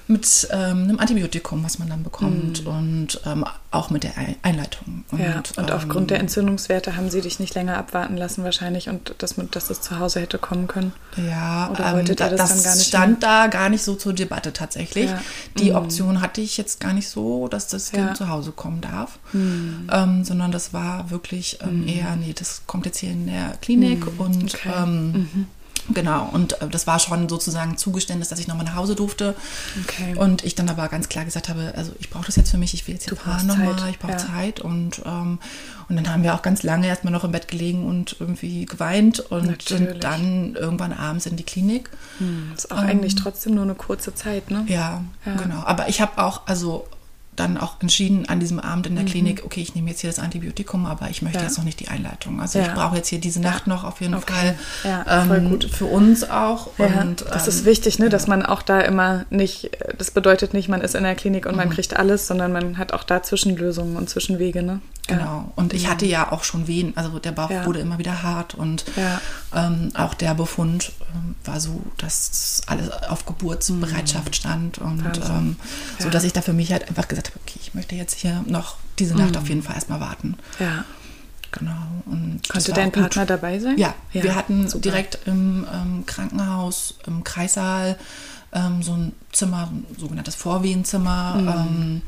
[0.06, 5.02] mit ähm, einem Antibiotikum, was man dann bekommt und ähm, auch mit der Ei- Einleitung.
[5.10, 5.18] Mhm.
[5.18, 5.36] ja.
[5.38, 9.38] Und ähm, aufgrund der Entzündungswerte haben sie dich nicht länger abwarten lassen wahrscheinlich und dass,
[9.38, 10.92] man- dass es zu Hause hätte kommen können.
[11.16, 13.94] Ja, Oder ähm, ihr da- das das, dann gar nicht stand da gar nicht so
[13.94, 15.08] zur Debatte tatsächlich.
[15.10, 15.20] Ja.
[15.58, 15.76] Die Mhm.
[15.76, 18.10] Option hatte ich jetzt gar nicht so, dass das Kind Ja.
[18.10, 18.14] Mhm.
[18.16, 22.98] zu Hause kommen darf, ähm, sondern das war wirklich ähm, eher, nee, das kommt jetzt
[22.98, 24.44] hier in der Klinik und Mhm.
[24.44, 24.70] Okay.
[25.96, 29.34] Ähm, genau, und äh, das war schon sozusagen Zugeständnis, dass ich nochmal nach Hause durfte.
[29.84, 30.14] Okay.
[30.16, 32.74] Und ich dann aber ganz klar gesagt habe, also ich brauche das jetzt für mich,
[32.74, 34.18] ich will jetzt hier fahren nochmal, ich brauche ja.
[34.18, 34.60] Zeit.
[34.60, 35.38] Und, ähm,
[35.88, 39.20] und dann haben wir auch ganz lange erstmal noch im Bett gelegen und irgendwie geweint
[39.20, 41.90] und sind dann irgendwann abends in die Klinik.
[42.18, 44.64] Hm, ist auch eigentlich trotzdem nur eine kurze Zeit, ne?
[44.68, 45.36] Ja, Ja.
[45.36, 45.62] genau.
[45.64, 46.86] Aber ich habe auch, also
[47.36, 50.18] dann auch entschieden an diesem Abend in der Klinik, okay, ich nehme jetzt hier das
[50.18, 51.42] Antibiotikum, aber ich möchte Mhm.
[51.44, 51.48] Ja.
[51.48, 52.40] jetzt noch nicht die Einleitung.
[52.40, 52.66] Also Ja.
[52.66, 54.32] ich brauche jetzt hier diese Nacht noch auf jeden Okay.
[54.32, 54.54] Fall.
[54.84, 55.64] Ja, voll gut.
[55.64, 56.68] Für uns auch.
[56.78, 60.68] Und, das ähm, ist wichtig, ne, dass man auch da immer nicht, das bedeutet nicht,
[60.68, 61.72] man ist in der Klinik und man Mhm.
[61.72, 64.80] kriegt alles, sondern man hat auch da Zwischenlösungen und Zwischenwege, ne?
[65.06, 65.52] Genau.
[65.54, 66.96] Und ich hatte ja auch schon Wehen.
[66.96, 67.66] Also der Bauch Ja.
[67.66, 69.20] wurde immer wieder hart und Ja.
[69.54, 75.04] ähm, auch der Befund ähm, war so, dass alles auf Geburtsbereitschaft stand und Mhm.
[75.04, 75.22] Wahnsinn.
[75.30, 75.56] ähm,
[75.98, 76.10] so, Ja.
[76.10, 78.76] dass ich da für mich halt einfach gesagt habe, okay, ich möchte jetzt hier noch
[78.98, 80.36] diese Nacht auf jeden Fall erstmal warten.
[80.58, 80.84] Ja.
[81.52, 81.76] Genau.
[82.06, 83.02] Und Konnte dein auch gut.
[83.02, 83.76] Partner dabei sein?
[83.78, 84.80] Ja, wir hatten super.
[84.82, 87.96] direkt im ähm, Krankenhaus, im Kreissaal,
[88.52, 92.02] ähm, so ein Zimmer, ein sogenanntes Vorwehenzimmer, Mhm.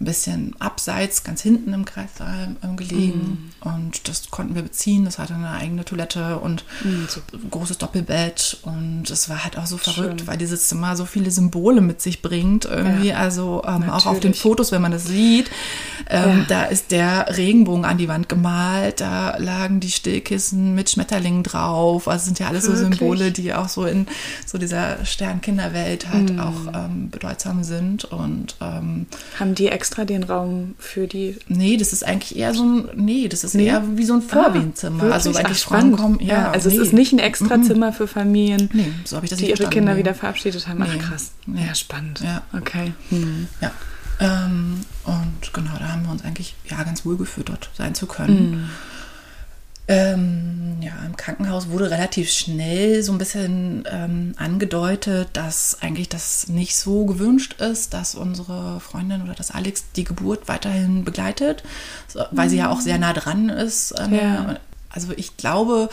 [0.00, 3.50] Ein bisschen abseits, ganz hinten im Kreissaal ähm, gelegen.
[3.64, 3.72] Mhm.
[3.72, 5.04] Und das konnten wir beziehen.
[5.04, 8.58] Das hatte eine eigene Toilette und Mhm, ein großes Doppelbett.
[8.62, 10.26] Und es war halt auch so verrückt, Schön.
[10.28, 12.64] weil dieses Zimmer so viele Symbole mit sich bringt.
[12.64, 14.34] Irgendwie, Ja, also ähm, auch auf den.
[14.34, 15.50] Fotos, wenn man das sieht,
[16.08, 16.44] ähm, Ja.
[16.48, 19.00] da ist der Regenbogen an die Wand gemalt.
[19.00, 22.06] Da lagen die Stillkissen mit Schmetterlingen drauf.
[22.06, 22.98] Also sind ja alles so Wirklich?
[23.00, 24.06] Symbole, die auch so in
[24.46, 26.40] so dieser Sternkinderwelt halt Mhm.
[26.40, 28.04] auch ähm, bedeutsam sind.
[28.04, 29.06] Und ähm,
[29.40, 31.36] Haben die extra den Raum für die.
[31.48, 33.66] nee, das ist eigentlich eher so ein, nee, das ist Nee?
[33.66, 35.04] eher wie so ein Vorwehenzimmer.
[35.04, 36.76] Ah, also eigentlich Ach, Frauen kommen, ja, also nee.
[36.76, 40.68] es ist nicht ein extra Zimmer für Familien, Nee, so die ihre Kinder wieder verabschiedet
[40.68, 40.82] haben.
[40.82, 41.32] Ach krass.
[41.46, 42.20] Ja, spannend.
[42.20, 42.42] Ja.
[42.56, 42.92] Okay.
[43.10, 43.48] Hm.
[43.60, 43.72] Ja.
[44.20, 48.06] Ähm, und genau, da haben wir uns eigentlich ja ganz wohl gefühlt, dort sein zu
[48.06, 48.70] können.
[49.88, 56.48] Ähm, ja, im Krankenhaus wurde relativ schnell so ein bisschen ähm, angedeutet, dass eigentlich das
[56.48, 61.62] nicht so gewünscht ist, dass unsere Freundin oder dass Alex die Geburt weiterhin begleitet,
[62.32, 63.94] weil sie ja auch sehr nah dran ist.
[63.98, 64.56] Ähm, Ja.
[64.90, 65.88] Also ich glaube,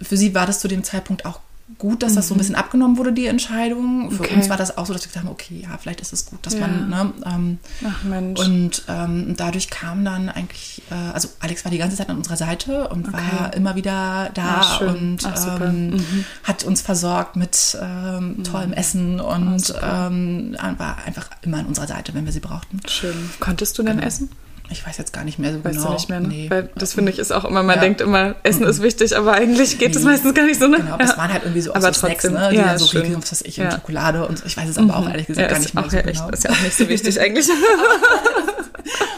[0.00, 1.40] für sie war das zu dem Zeitpunkt auch
[1.78, 4.10] gut, dass das so ein bisschen abgenommen wurde, die Entscheidung.
[4.10, 4.34] Für Okay.
[4.34, 6.44] uns war das auch so, dass wir gesagt haben, okay, ja, vielleicht ist es gut,
[6.44, 6.60] dass Ja.
[6.60, 8.40] man, ne, ähm, Ach Mensch.
[8.40, 12.36] und ähm, dadurch kam dann eigentlich, äh, also Alex war die ganze Zeit an unserer
[12.36, 13.56] Seite und war Okay.
[13.56, 14.88] immer wieder da Ah, schön.
[14.88, 16.24] und Ach, ähm, Mhm.
[16.44, 20.08] hat uns versorgt mit ähm, tollem Essen und Ah, super.
[20.10, 22.80] ähm, war einfach immer an unserer Seite, wenn wir sie brauchten.
[22.88, 23.30] Schön.
[23.40, 24.06] Konntest du denn Genau.
[24.06, 24.30] essen?
[24.72, 25.88] Ich weiß jetzt gar nicht mehr so Weißt genau.
[25.88, 26.28] du nicht mehr, ne?
[26.28, 26.46] Nee.
[26.48, 27.80] Weil das finde ich ist auch immer, man Ja.
[27.82, 30.10] denkt immer, Essen ist wichtig, aber eigentlich geht es Nee.
[30.10, 30.76] meistens gar nicht so, ne?
[30.76, 32.48] Genau, das waren halt irgendwie so, Aber so Snacks, trotzdem, ne?
[32.50, 33.02] Die ja, dann so schön.
[33.02, 33.72] Riegel, was ich, und Ja.
[33.72, 34.46] Schokolade und so.
[34.46, 36.10] Ich weiß es aber auch ehrlich gesagt ja, gar nicht mehr so ja genau.
[36.28, 37.48] echt, ist ja auch nicht so wichtig eigentlich.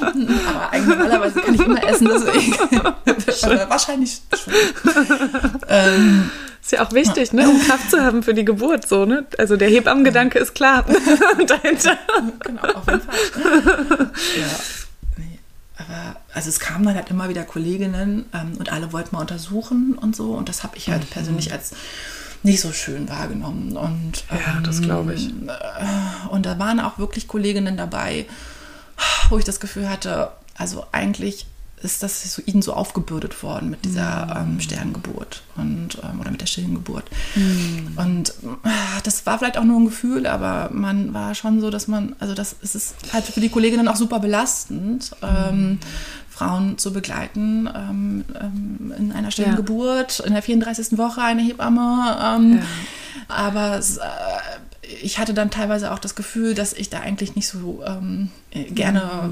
[0.01, 2.53] Aber eigentlich normalerweise kann ich immer essen, deswegen.
[3.69, 4.53] Wahrscheinlich schon.
[5.69, 6.31] ähm,
[6.63, 9.27] Ist ja auch wichtig, ne, um Kraft zu haben für die Geburt, so, ne?
[9.39, 10.85] Also der Hebammengedanke ist klar
[11.47, 11.99] dahinter.
[12.41, 14.11] genau, auf jeden Fall.
[14.39, 14.47] ja.
[15.77, 19.97] Aber also es kamen dann halt immer wieder Kolleginnen ähm, und alle wollten mal untersuchen
[19.99, 20.35] und so.
[20.35, 21.09] Und das habe ich halt mhm.
[21.09, 21.73] persönlich als
[22.43, 23.77] nicht so schön wahrgenommen.
[23.77, 25.29] Und, ja, ähm, das glaube ich.
[25.29, 28.27] Äh, und da waren auch wirklich Kolleginnen dabei,
[29.29, 31.47] wo ich das Gefühl hatte, also eigentlich
[31.83, 34.39] ist das so, ihnen so aufgebürdet worden mit dieser mm.
[34.39, 37.05] ähm, Sterngeburt und ähm, oder mit der stillen Geburt.
[37.35, 37.99] Mm.
[37.99, 38.71] Und äh,
[39.03, 42.35] das war vielleicht auch nur ein Gefühl, aber man war schon so, dass man, also
[42.35, 45.25] das es ist halt für die Kolleginnen auch super belastend, mm.
[45.25, 45.79] ähm,
[46.29, 49.57] Frauen zu begleiten ähm, ähm, in einer stillen ja.
[49.57, 50.97] Geburt, in der 34.
[50.97, 52.19] Woche eine Hebamme.
[52.23, 52.63] Ähm, ja.
[53.29, 57.85] Aber äh, ich hatte dann teilweise auch das Gefühl, dass ich da eigentlich nicht so
[58.51, 59.31] gerne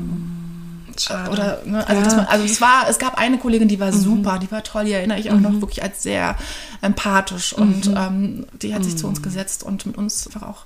[1.04, 1.30] Schade.
[1.30, 2.16] Oder, ne, also, ja.
[2.16, 4.00] man, also es war, es gab eine Kollegin, die war mhm.
[4.00, 5.42] super, die war toll, die erinnere ich auch mhm.
[5.42, 6.36] noch wirklich als sehr
[6.82, 7.96] empathisch und mhm.
[7.96, 9.24] ähm, die hat sich zu uns mhm.
[9.24, 10.64] gesetzt und mit uns einfach auch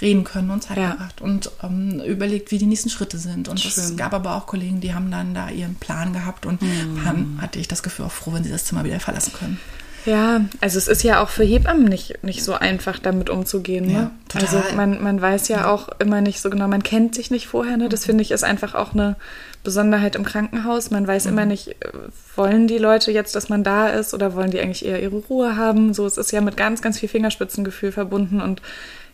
[0.00, 0.92] reden können und Zeit ja.
[0.92, 3.48] gebracht und ähm, überlegt, wie die nächsten Schritte sind.
[3.48, 6.60] Und es gab aber auch Kollegen, die haben dann da ihren Plan gehabt und
[7.04, 7.40] waren, mhm.
[7.40, 9.58] hatte ich das Gefühl, auch froh, wenn sie das Zimmer wieder verlassen können.
[10.08, 13.86] Ja, also es ist ja auch für Hebammen nicht, nicht so einfach, damit umzugehen.
[13.86, 14.10] Ne?
[14.32, 17.46] Ja, also man, man weiß ja auch immer nicht so genau, man kennt sich nicht
[17.46, 17.76] vorher.
[17.76, 17.88] Ne?
[17.88, 19.16] Das finde ich ist einfach auch eine
[19.64, 20.90] Besonderheit im Krankenhaus.
[20.90, 21.32] Man weiß mhm.
[21.32, 21.74] immer nicht, äh,
[22.36, 25.56] wollen die Leute jetzt, dass man da ist oder wollen die eigentlich eher ihre Ruhe
[25.56, 25.94] haben?
[25.94, 28.62] So, es ist ja mit ganz, ganz viel Fingerspitzengefühl verbunden und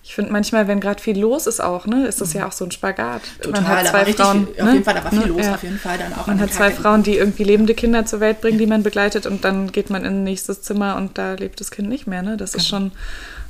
[0.06, 2.66] ich finde manchmal, wenn gerade viel los ist auch, ne, ist das ja auch so
[2.66, 3.22] ein Spagat.
[3.40, 5.26] Total, man hat zwei Frauen, viel, auf jeden Fall, da war viel ne?
[5.26, 5.54] los, ja.
[5.54, 6.26] auf jeden Fall dann auch.
[6.26, 9.46] Man hat zwei Frauen, die irgendwie lebende Kinder zur Welt bringen, die man begleitet und
[9.46, 12.36] dann geht man in ein nächstes Zimmer und da lebt das Kind nicht mehr, ne?
[12.36, 12.60] Das genau.
[12.60, 12.92] ist schon,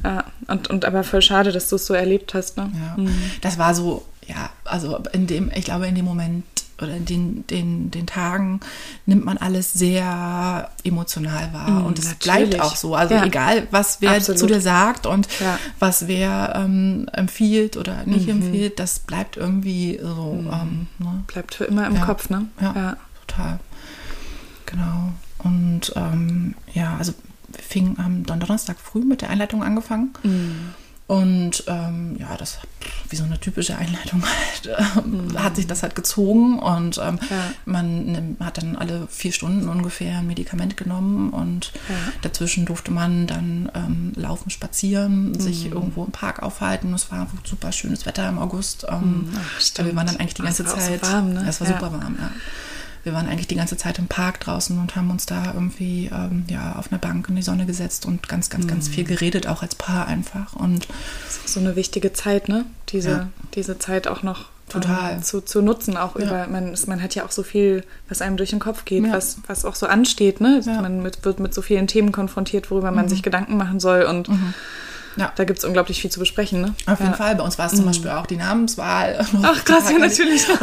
[0.04, 2.70] ja, und, und aber voll schade, dass du es so erlebt hast, ne?
[2.72, 3.32] Ja, mhm.
[3.40, 6.44] das war so, ja, also in dem, ich glaube, in dem Moment
[6.80, 8.60] oder in den, den, den Tagen
[9.06, 11.70] nimmt man alles sehr emotional wahr.
[11.70, 12.94] Mm, und es bleibt auch so.
[12.94, 13.24] Also ja.
[13.24, 14.38] egal, was wer Absolut.
[14.38, 15.58] zu dir sagt und ja.
[15.78, 18.42] was wer ähm, empfiehlt oder nicht mhm.
[18.42, 20.34] empfiehlt, das bleibt irgendwie so.
[20.34, 20.50] Mhm.
[20.52, 21.24] Ähm, ne?
[21.26, 22.04] Bleibt für immer im ja.
[22.04, 22.46] Kopf, ne?
[22.60, 23.60] Ja, total.
[24.66, 25.12] Genau.
[25.38, 27.12] Und ähm, ja, also
[27.48, 30.14] wir fingen am Donnerstag früh mit der Einleitung angefangen.
[30.22, 30.74] Mhm.
[31.06, 32.60] Und ähm, ja, das
[33.10, 34.22] wie so eine typische Einleitung
[34.64, 35.42] halt, mhm.
[35.42, 37.36] hat sich das halt gezogen und ähm, ja.
[37.66, 41.94] man hat dann alle vier Stunden ungefähr ein Medikament genommen und ja.
[42.22, 45.40] dazwischen durfte man dann ähm, laufen, spazieren, mhm.
[45.40, 46.94] sich irgendwo im Park aufhalten.
[46.94, 48.86] Es war super schönes Wetter im August.
[48.88, 49.32] Ähm, mhm.
[49.36, 51.04] Ach, wir waren dann eigentlich die ganze Zeit.
[51.04, 51.44] So warm, ne?
[51.46, 51.74] Es war ja.
[51.74, 52.30] super warm, ja
[53.04, 56.44] wir waren eigentlich die ganze Zeit im Park draußen und haben uns da irgendwie ähm,
[56.48, 58.68] ja, auf einer Bank in die Sonne gesetzt und ganz, ganz, mhm.
[58.68, 60.54] ganz viel geredet, auch als Paar einfach.
[60.54, 60.88] Und
[61.26, 62.64] das ist so eine wichtige Zeit, ne?
[62.88, 63.28] Diese, ja.
[63.54, 66.24] diese Zeit auch noch total ähm, zu, zu nutzen, auch ja.
[66.24, 69.12] über, man, man hat ja auch so viel, was einem durch den Kopf geht, ja.
[69.12, 70.62] was, was auch so ansteht, ne?
[70.64, 73.10] Man mit, wird mit so vielen Themen konfrontiert, worüber man mhm.
[73.10, 74.54] sich Gedanken machen soll und mhm
[75.16, 75.32] ja.
[75.34, 76.60] Da gibt es unglaublich viel zu besprechen.
[76.60, 76.74] Ne?
[76.86, 77.36] Auf jeden Fall.
[77.36, 77.86] Bei uns war es zum mhm.
[77.86, 79.24] Beispiel auch die Namenswahl.
[79.42, 80.46] Ach krass, ja natürlich.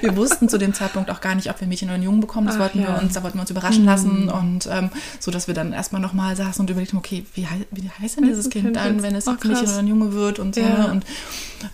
[0.00, 2.46] Wir, wir, wussten zu dem Zeitpunkt auch gar nicht, ob wir Mädchen oder Jungen bekommen.
[2.46, 2.88] Das Ach, wollten ja.
[2.88, 3.88] wir uns, da wollten wir uns überraschen mhm.
[3.88, 4.28] lassen.
[4.28, 8.16] Und ähm, so, dass wir dann erstmal nochmal saßen und überlegten, okay, wie, wie heißt
[8.16, 10.60] denn dieses Kind, kind dann, wenn es ein Mädchen oder ein Junge wird und so.
[10.60, 10.86] Ja.
[10.86, 11.04] Und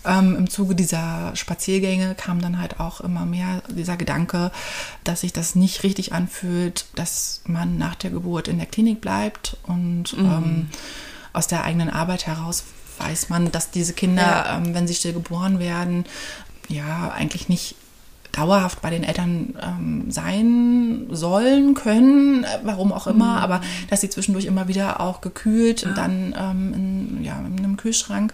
[0.05, 4.51] ähm, im Zuge dieser Spaziergänge kam dann halt auch immer mehr dieser Gedanke,
[5.03, 9.57] dass sich das nicht richtig anfühlt, dass man nach der Geburt in der Klinik bleibt
[9.63, 10.25] und mhm.
[10.25, 10.67] ähm,
[11.35, 12.63] aus der eigenen Arbeit heraus
[12.97, 14.57] weiß man, dass diese Kinder, ja.
[14.57, 16.05] ähm, wenn sie still geboren werden,
[16.69, 17.75] ja, eigentlich nicht
[18.31, 23.43] dauerhaft bei den Eltern ähm, sein sollen, können, äh, warum auch immer, mhm.
[23.43, 25.91] aber dass sie zwischendurch immer wieder auch gekühlt ja.
[25.93, 28.33] dann ähm, in, ja, in einem Kühlschrank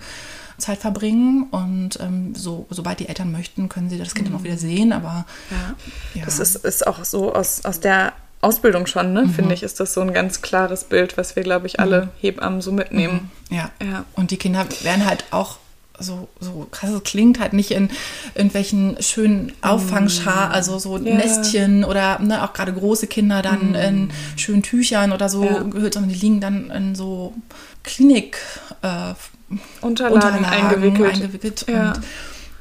[0.58, 4.34] Zeit verbringen und ähm, so, sobald die Eltern möchten, können sie das Kind mhm.
[4.34, 5.76] dann auch wieder sehen, aber ja.
[6.16, 6.26] ja.
[6.26, 9.24] Das ist, ist auch so aus, aus der Ausbildung schon, ne?
[9.24, 9.30] Mhm.
[9.30, 12.10] finde ich, ist das so ein ganz klares Bild, was wir, glaube ich, alle mhm.
[12.20, 13.30] Hebammen so mitnehmen.
[13.50, 13.56] Mhm.
[13.56, 13.70] Ja.
[13.82, 14.06] ja.
[14.14, 15.58] Und die Kinder werden halt auch
[16.00, 17.90] so, so krass, es klingt halt nicht in
[18.34, 20.54] irgendwelchen schönen Auffangschar, mhm.
[20.54, 21.16] also so ja.
[21.16, 23.76] Nestchen oder ne, auch gerade große Kinder dann mm.
[23.76, 25.62] in schönen Tüchern oder so ja.
[25.62, 27.36] gehört, sondern die liegen dann in so
[27.84, 28.38] Klinik
[28.82, 29.14] äh,
[29.82, 31.14] Unterlagen, Unterlagen eingewickelt.
[31.14, 31.66] eingewickelt.
[31.68, 31.92] Ja.
[31.92, 32.02] Und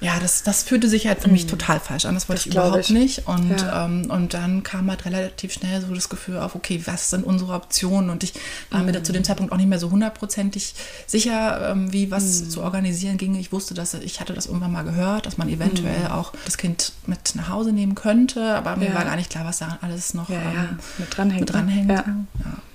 [0.00, 1.50] ja, das, das fühlte sich halt für mich mhm.
[1.50, 2.14] total falsch an.
[2.14, 2.90] Das wollte das ich überhaupt ich.
[2.90, 3.28] nicht.
[3.28, 3.84] Und, ja.
[3.84, 7.52] ähm, und dann kam halt relativ schnell so das Gefühl auf, okay, was sind unsere
[7.52, 8.08] Optionen?
[8.08, 8.32] Und ich
[8.70, 8.86] war mhm.
[8.86, 10.74] mir da zu dem Zeitpunkt auch nicht mehr so hundertprozentig
[11.06, 12.50] sicher, ähm, wie was mhm.
[12.50, 13.34] zu organisieren ging.
[13.34, 16.12] Ich wusste, dass ich hatte das irgendwann mal gehört, dass man eventuell mhm.
[16.12, 18.94] auch das Kind mit nach Hause nehmen könnte, aber mir ja.
[18.94, 21.40] war gar nicht klar, was da alles noch ja, ähm, mit dranhängt.
[21.40, 22.04] Mit dranhängt.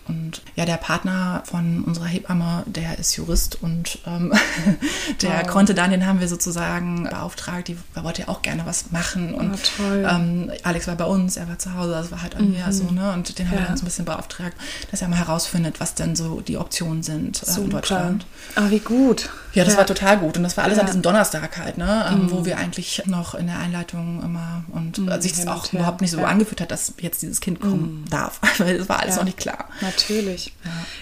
[0.07, 0.13] Ja.
[0.13, 4.33] Und ja, der Partner von unserer Hebamme, der ist Jurist und ähm,
[5.21, 5.47] der oh.
[5.47, 9.33] konnte dann, den haben wir sozusagen beauftragt, die wollte ja auch gerne was machen.
[9.33, 12.45] Und oh, ähm, Alex war bei uns, er war zu Hause, das war halt an
[12.45, 12.51] mhm.
[12.53, 13.13] mir so, ne?
[13.13, 13.51] Und den ja.
[13.51, 14.55] haben wir uns ein bisschen beauftragt,
[14.91, 18.25] dass er mal herausfindet, was denn so die Optionen sind äh, in Deutschland.
[18.55, 19.29] Ah, wie gut.
[19.55, 19.79] Ja, das Ja.
[19.79, 20.37] war total gut.
[20.37, 20.87] Und das war alles an Ja.
[20.87, 22.05] diesem Donnerstag halt, ne?
[22.11, 26.01] Ähm, wo wir eigentlich noch in der Einleitung immer und äh, sich das auch überhaupt
[26.01, 26.25] nicht so Ja.
[26.27, 28.39] angefühlt hat, dass jetzt dieses Kind kommen darf.
[28.59, 29.69] Weil das war alles noch nicht klar.
[29.81, 30.53] Natürlich.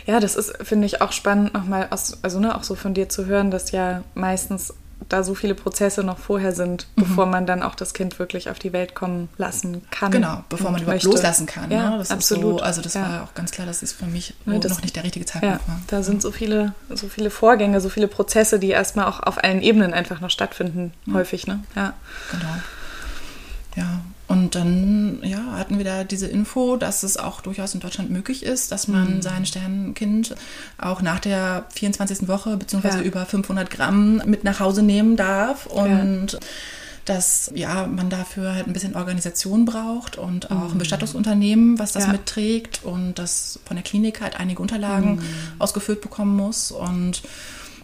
[0.05, 3.09] Ja, das ist, finde ich, auch spannend, nochmal aus, also ne, auch so von dir
[3.09, 4.73] zu hören, dass ja meistens
[5.09, 7.01] da so viele Prozesse noch vorher sind, Mhm.
[7.03, 10.11] bevor man dann auch das Kind wirklich auf die Welt kommen lassen kann.
[10.11, 11.09] Genau, bevor man überhaupt möchte.
[11.09, 11.69] loslassen kann.
[11.71, 11.97] Ja, ne?
[11.97, 12.55] Das absolut.
[12.55, 13.01] Ist so, also das ja.
[13.01, 15.31] war auch ganz klar, dass es für mich Ne, das- noch nicht der richtige Ja,
[15.31, 15.79] Zeitpunkt war.
[15.87, 19.61] da sind so viele, so viele Vorgänge, so viele Prozesse, die erstmal auch auf allen
[19.61, 21.63] Ebenen einfach noch stattfinden, häufig, ne?
[21.75, 21.93] Ja.
[22.31, 22.53] Genau.
[23.75, 24.01] Ja,
[24.33, 28.43] und dann ja, hatten wir da diese Info, dass es auch durchaus in Deutschland möglich
[28.43, 28.93] ist, dass Mhm.
[28.93, 30.35] man sein Sternenkind
[30.77, 32.27] auch nach der 24.
[32.27, 33.03] Woche beziehungsweise Ja.
[33.03, 36.37] über 500 Gramm mit nach Hause nehmen darf und
[37.05, 42.03] dass ja, man dafür halt ein bisschen Organisation braucht und auch ein Bestattungsunternehmen, was das
[42.07, 42.13] Mhm.
[42.13, 42.17] Ja.
[42.17, 45.21] mitträgt und das von der Klinik halt einige Unterlagen Mhm.
[45.59, 47.21] ausgefüllt bekommen muss und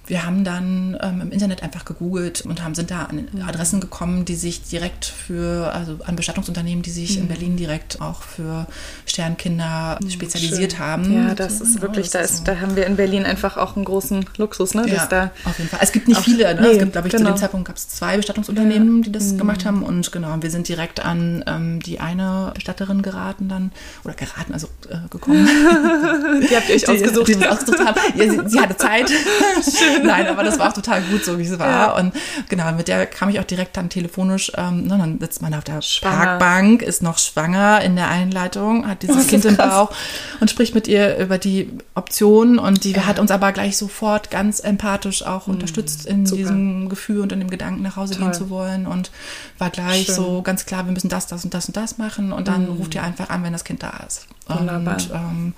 [0.10, 3.44] wir haben dann ähm, im Internet einfach gegoogelt und haben, sind da an Mhm.
[3.48, 7.28] Adressen gekommen, die sich direkt für, also an Bestattungsunternehmen, die sich in Mhm.
[7.30, 8.68] Berlin direkt auch für
[9.06, 10.80] Sternkinder spezialisiert Schön.
[10.80, 11.14] haben.
[11.14, 12.44] Ja, das So, ist genau, wirklich, das da, ist so.
[12.46, 14.88] da haben wir in Berlin einfach auch einen großen Luxus, ne?
[14.90, 15.80] Ja, da auf jeden Fall.
[15.82, 16.62] Es gibt nicht viele, ne?
[16.62, 17.32] nee, es gibt, glaube ich, zu genau.
[17.32, 19.14] dem Zeitpunkt gab es zwei Bestattungsunternehmen, die Mhm.
[19.14, 19.84] das gemacht haben.
[19.84, 23.72] Und genau, wir sind direkt an ähm, die eine Bestatterin geraten dann,
[24.04, 25.48] oder geraten, also äh, gekommen.
[26.50, 27.28] die habt ihr euch ausgesucht.
[27.28, 28.00] Die, die ausgesucht haben.
[28.16, 29.12] Ja, sie, sie hatte Zeit.
[30.04, 31.70] Nein, aber das war auch total gut, so wie es war.
[31.70, 31.92] Ja.
[31.98, 32.14] Und
[32.50, 34.52] genau, mit der kam ich auch direkt dann telefonisch.
[34.56, 35.80] Ähm, dann sitzt man auf der.
[36.02, 39.70] Parkbank, ist noch schwanger in der Einleitung, hat dieses Oh, Kind ist im krass.
[39.74, 39.92] Bauch
[40.40, 42.60] und spricht mit ihr über die Optionen.
[42.60, 43.06] Und die Ja.
[43.06, 46.26] hat uns aber gleich sofort ganz empathisch auch unterstützt in Mhm.
[46.26, 46.38] super.
[46.42, 48.24] diesem Gefühl und in dem Gedanken, nach Hause Toll.
[48.26, 48.88] gehen zu wollen.
[48.88, 49.12] Und
[49.58, 50.16] war gleich Schön.
[50.16, 52.32] so ganz klar, wir müssen das, das und das und das machen.
[52.32, 54.28] Und dann ruft ihr einfach an, wenn das Kind da ist.
[54.48, 54.96] Wunderbar.
[54.96, 55.54] Und ähm,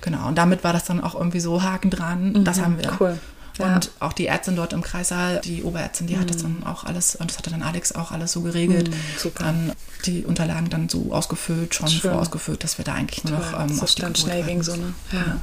[0.00, 2.44] genau, und damit war das dann auch irgendwie so Haken dran.
[2.44, 2.90] Das haben wir.
[2.92, 2.96] Mhm.
[3.00, 3.18] Cool.
[3.58, 7.14] Und auch die Ärztin dort im Kreissaal, die Oberärztin, die hat das dann auch alles,
[7.14, 8.90] und das hatte dann Alex auch alles so geregelt.
[8.90, 9.44] Mhm, super.
[9.44, 9.72] Dann
[10.06, 12.10] die Unterlagen dann so ausgefüllt, schon Schön.
[12.10, 14.62] vorausgefüllt, dass wir da eigentlich nur noch Toll, ähm, dass auf die dann schnell ging,
[14.62, 14.92] so, ne?
[15.12, 15.22] Ja.
[15.22, 15.36] Genau.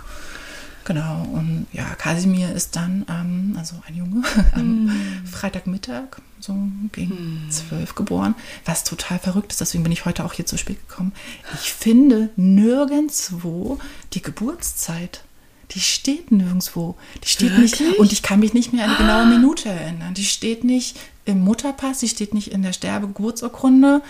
[0.84, 5.26] Genau, und ja, Kasimir ist dann, ähm, also ein Junge, am Mhm.
[5.32, 6.56] Freitagmittag, so
[6.91, 8.34] gegen zwölf geboren,
[8.65, 11.13] was total verrückt ist, deswegen bin ich heute auch hier zu spät gekommen.
[11.62, 13.80] Ich finde nirgendwo
[14.13, 15.24] die Geburtszeit.
[15.71, 16.95] Die steht nirgendwo.
[17.23, 17.99] Die steht nicht, Wirklich?
[17.99, 20.13] und ich kann mich nicht mehr an die genaue Minute erinnern.
[20.13, 24.01] Die steht nicht im Mutterpass, die steht nicht in der Sterbegeburtsurkunde.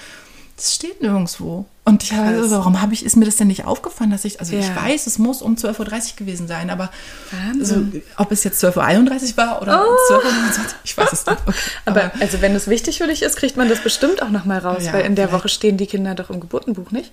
[0.58, 1.66] Das steht nirgendwo.
[1.86, 2.52] Und ich habe, Krass.
[2.52, 4.76] warum habe ich, ist mir das denn nicht aufgefallen, dass ich, also ich Ja.
[4.76, 6.92] weiß, es muss um 12.30 Uhr gewesen sein, aber
[7.32, 8.04] so, Wahnsinn.
[8.18, 9.84] ob es jetzt 12.31 Uhr war oder 12.29
[10.20, 11.38] Uhr, ich weiß es nicht.
[11.48, 11.58] Okay.
[11.86, 14.86] Aber also wenn es wichtig für dich ist, kriegt man das bestimmt auch nochmal raus,
[14.86, 15.44] Ja, weil in der vielleicht.
[15.44, 17.12] Woche stehen die Kinder doch im Geburtenbuch, nicht?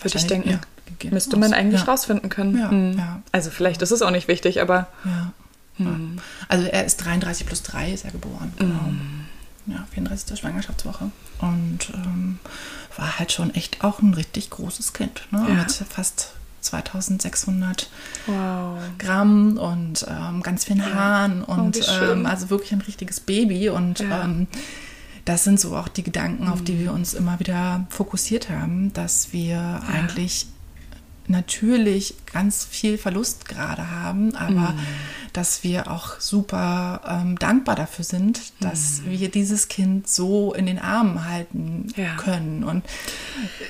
[0.00, 0.50] Würde ich denken.
[0.50, 1.86] ja, Müsste man eigentlich Ja.
[1.86, 2.58] rausfinden können.
[2.58, 2.98] Ja, Hm.
[2.98, 3.22] ja.
[3.32, 5.32] Also vielleicht ist es auch nicht wichtig, aber Ja.
[5.76, 6.18] Hm.
[6.48, 8.52] Also er ist 33 plus 3 ist er geboren.
[8.58, 8.92] Genau.
[9.66, 10.38] Ja, 34.
[10.38, 11.10] Schwangerschaftswoche.
[11.40, 12.38] Und ähm,
[12.96, 15.26] war halt schon echt auch ein richtig großes Kind.
[15.32, 15.40] Ne?
[15.40, 17.88] Mit fast 2600
[18.26, 18.78] wow.
[18.98, 22.20] Gramm und ähm, ganz vielen Haaren und wie schön.
[22.20, 23.68] ähm, also wirklich ein richtiges Baby.
[23.70, 24.46] Und ähm,
[25.24, 29.32] das sind so auch die Gedanken, auf die wir uns immer wieder fokussiert haben, dass
[29.32, 30.46] wir eigentlich
[31.28, 34.78] natürlich ganz viel Verlust gerade haben, aber Mhm.
[35.32, 39.10] dass wir auch super ähm, dankbar dafür sind, dass Mhm.
[39.18, 42.14] wir dieses Kind so in den Armen halten Ja.
[42.16, 42.62] können.
[42.62, 42.84] Und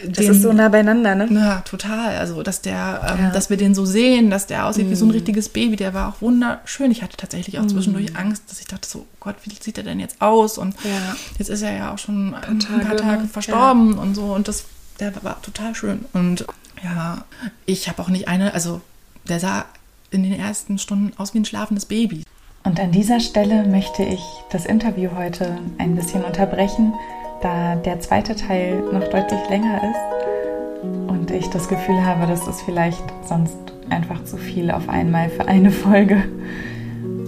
[0.07, 1.29] Das ist so nah beieinander, ne?
[1.33, 2.17] ja, total.
[2.17, 3.29] Also, dass der, ähm, Ja.
[3.29, 3.33] Mhm.
[3.33, 6.09] dass wir den so sehen, dass der aussieht wie so ein richtiges Baby, der war
[6.11, 6.91] auch wunderschön.
[6.91, 9.85] Ich hatte tatsächlich auch zwischendurch Angst, dass ich dachte so, oh Gott, wie sieht er
[9.85, 10.59] denn jetzt aus?
[10.59, 11.17] Und Ja.
[11.39, 13.29] jetzt ist er ja auch schon ein paar Tage, Tage, ne?
[13.29, 14.35] verstorben und so.
[14.35, 14.65] Und das,
[15.01, 16.05] der war total schön.
[16.13, 16.45] Und
[16.85, 17.25] ja,
[17.67, 18.81] ich habe auch nicht eine, also
[19.29, 19.65] der sah
[20.11, 22.25] in den ersten Stunden aus wie ein schlafendes Baby.
[22.63, 26.95] Und an dieser Stelle möchte ich das Interview heute ein bisschen unterbrechen,
[27.43, 32.63] da der zweite Teil noch deutlich länger ist und ich das Gefühl habe, das ist
[32.63, 33.57] vielleicht sonst
[33.91, 36.25] einfach zu viel auf einmal für eine Folge.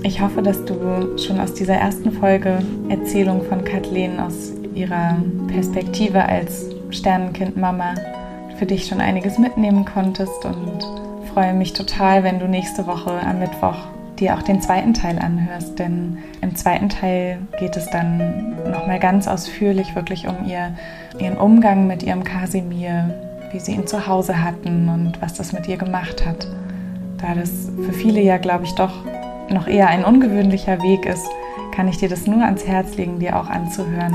[0.03, 5.17] Ich hoffe, dass du schon aus dieser ersten Folge Erzählung von Kathleen aus ihrer
[5.49, 7.95] Perspektive als Sternenkind-Mama
[8.59, 10.79] für dich schon einiges mitnehmen konntest und
[11.33, 13.77] freue mich total, wenn du nächste Woche am Mittwoch
[14.19, 19.29] dir auch den zweiten Teil anhörst, denn im zweiten Teil geht es dann nochmal ganz
[19.29, 20.75] ausführlich wirklich um ihr,
[21.19, 23.15] ihren Umgang mit ihrem Kasimir,
[23.53, 26.49] wie sie ihn zu Hause hatten und was das mit ihr gemacht hat.
[27.19, 28.95] Da das für viele ja, glaube ich, doch
[29.51, 31.27] noch eher ein ungewöhnlicher Weg ist,
[31.73, 34.15] kann ich dir das nur ans Herz legen, dir auch anzuhören.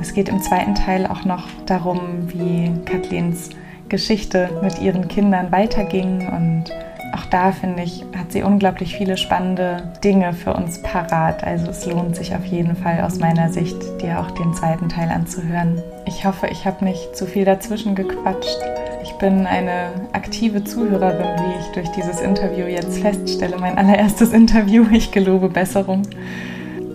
[0.00, 3.50] Es geht im zweiten Teil auch noch darum, wie Kathleen's
[3.88, 6.72] Geschichte mit ihren Kindern weiterging und
[7.16, 11.44] auch da finde ich, hat sie unglaublich viele spannende Dinge für uns parat.
[11.44, 15.08] Also es lohnt sich auf jeden Fall aus meiner Sicht, dir auch den zweiten Teil
[15.08, 15.82] anzuhören.
[16.04, 18.58] Ich hoffe, ich habe nicht zu viel dazwischen gequatscht.
[19.02, 23.56] Ich bin eine aktive Zuhörerin, wie ich durch dieses Interview jetzt feststelle.
[23.58, 24.84] Mein allererstes Interview.
[24.92, 26.02] Ich gelobe Besserung.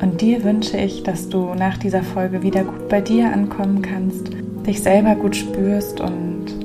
[0.01, 4.31] Und dir wünsche ich, dass du nach dieser Folge wieder gut bei dir ankommen kannst,
[4.67, 6.60] dich selber gut spürst und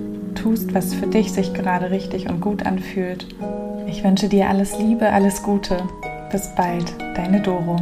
[0.46, 3.26] tust, was für dich sich gerade richtig und gut anfühlt.
[3.88, 5.76] Ich wünsche dir alles Liebe, alles Gute.
[6.30, 7.76] Bis bald, deine Doro.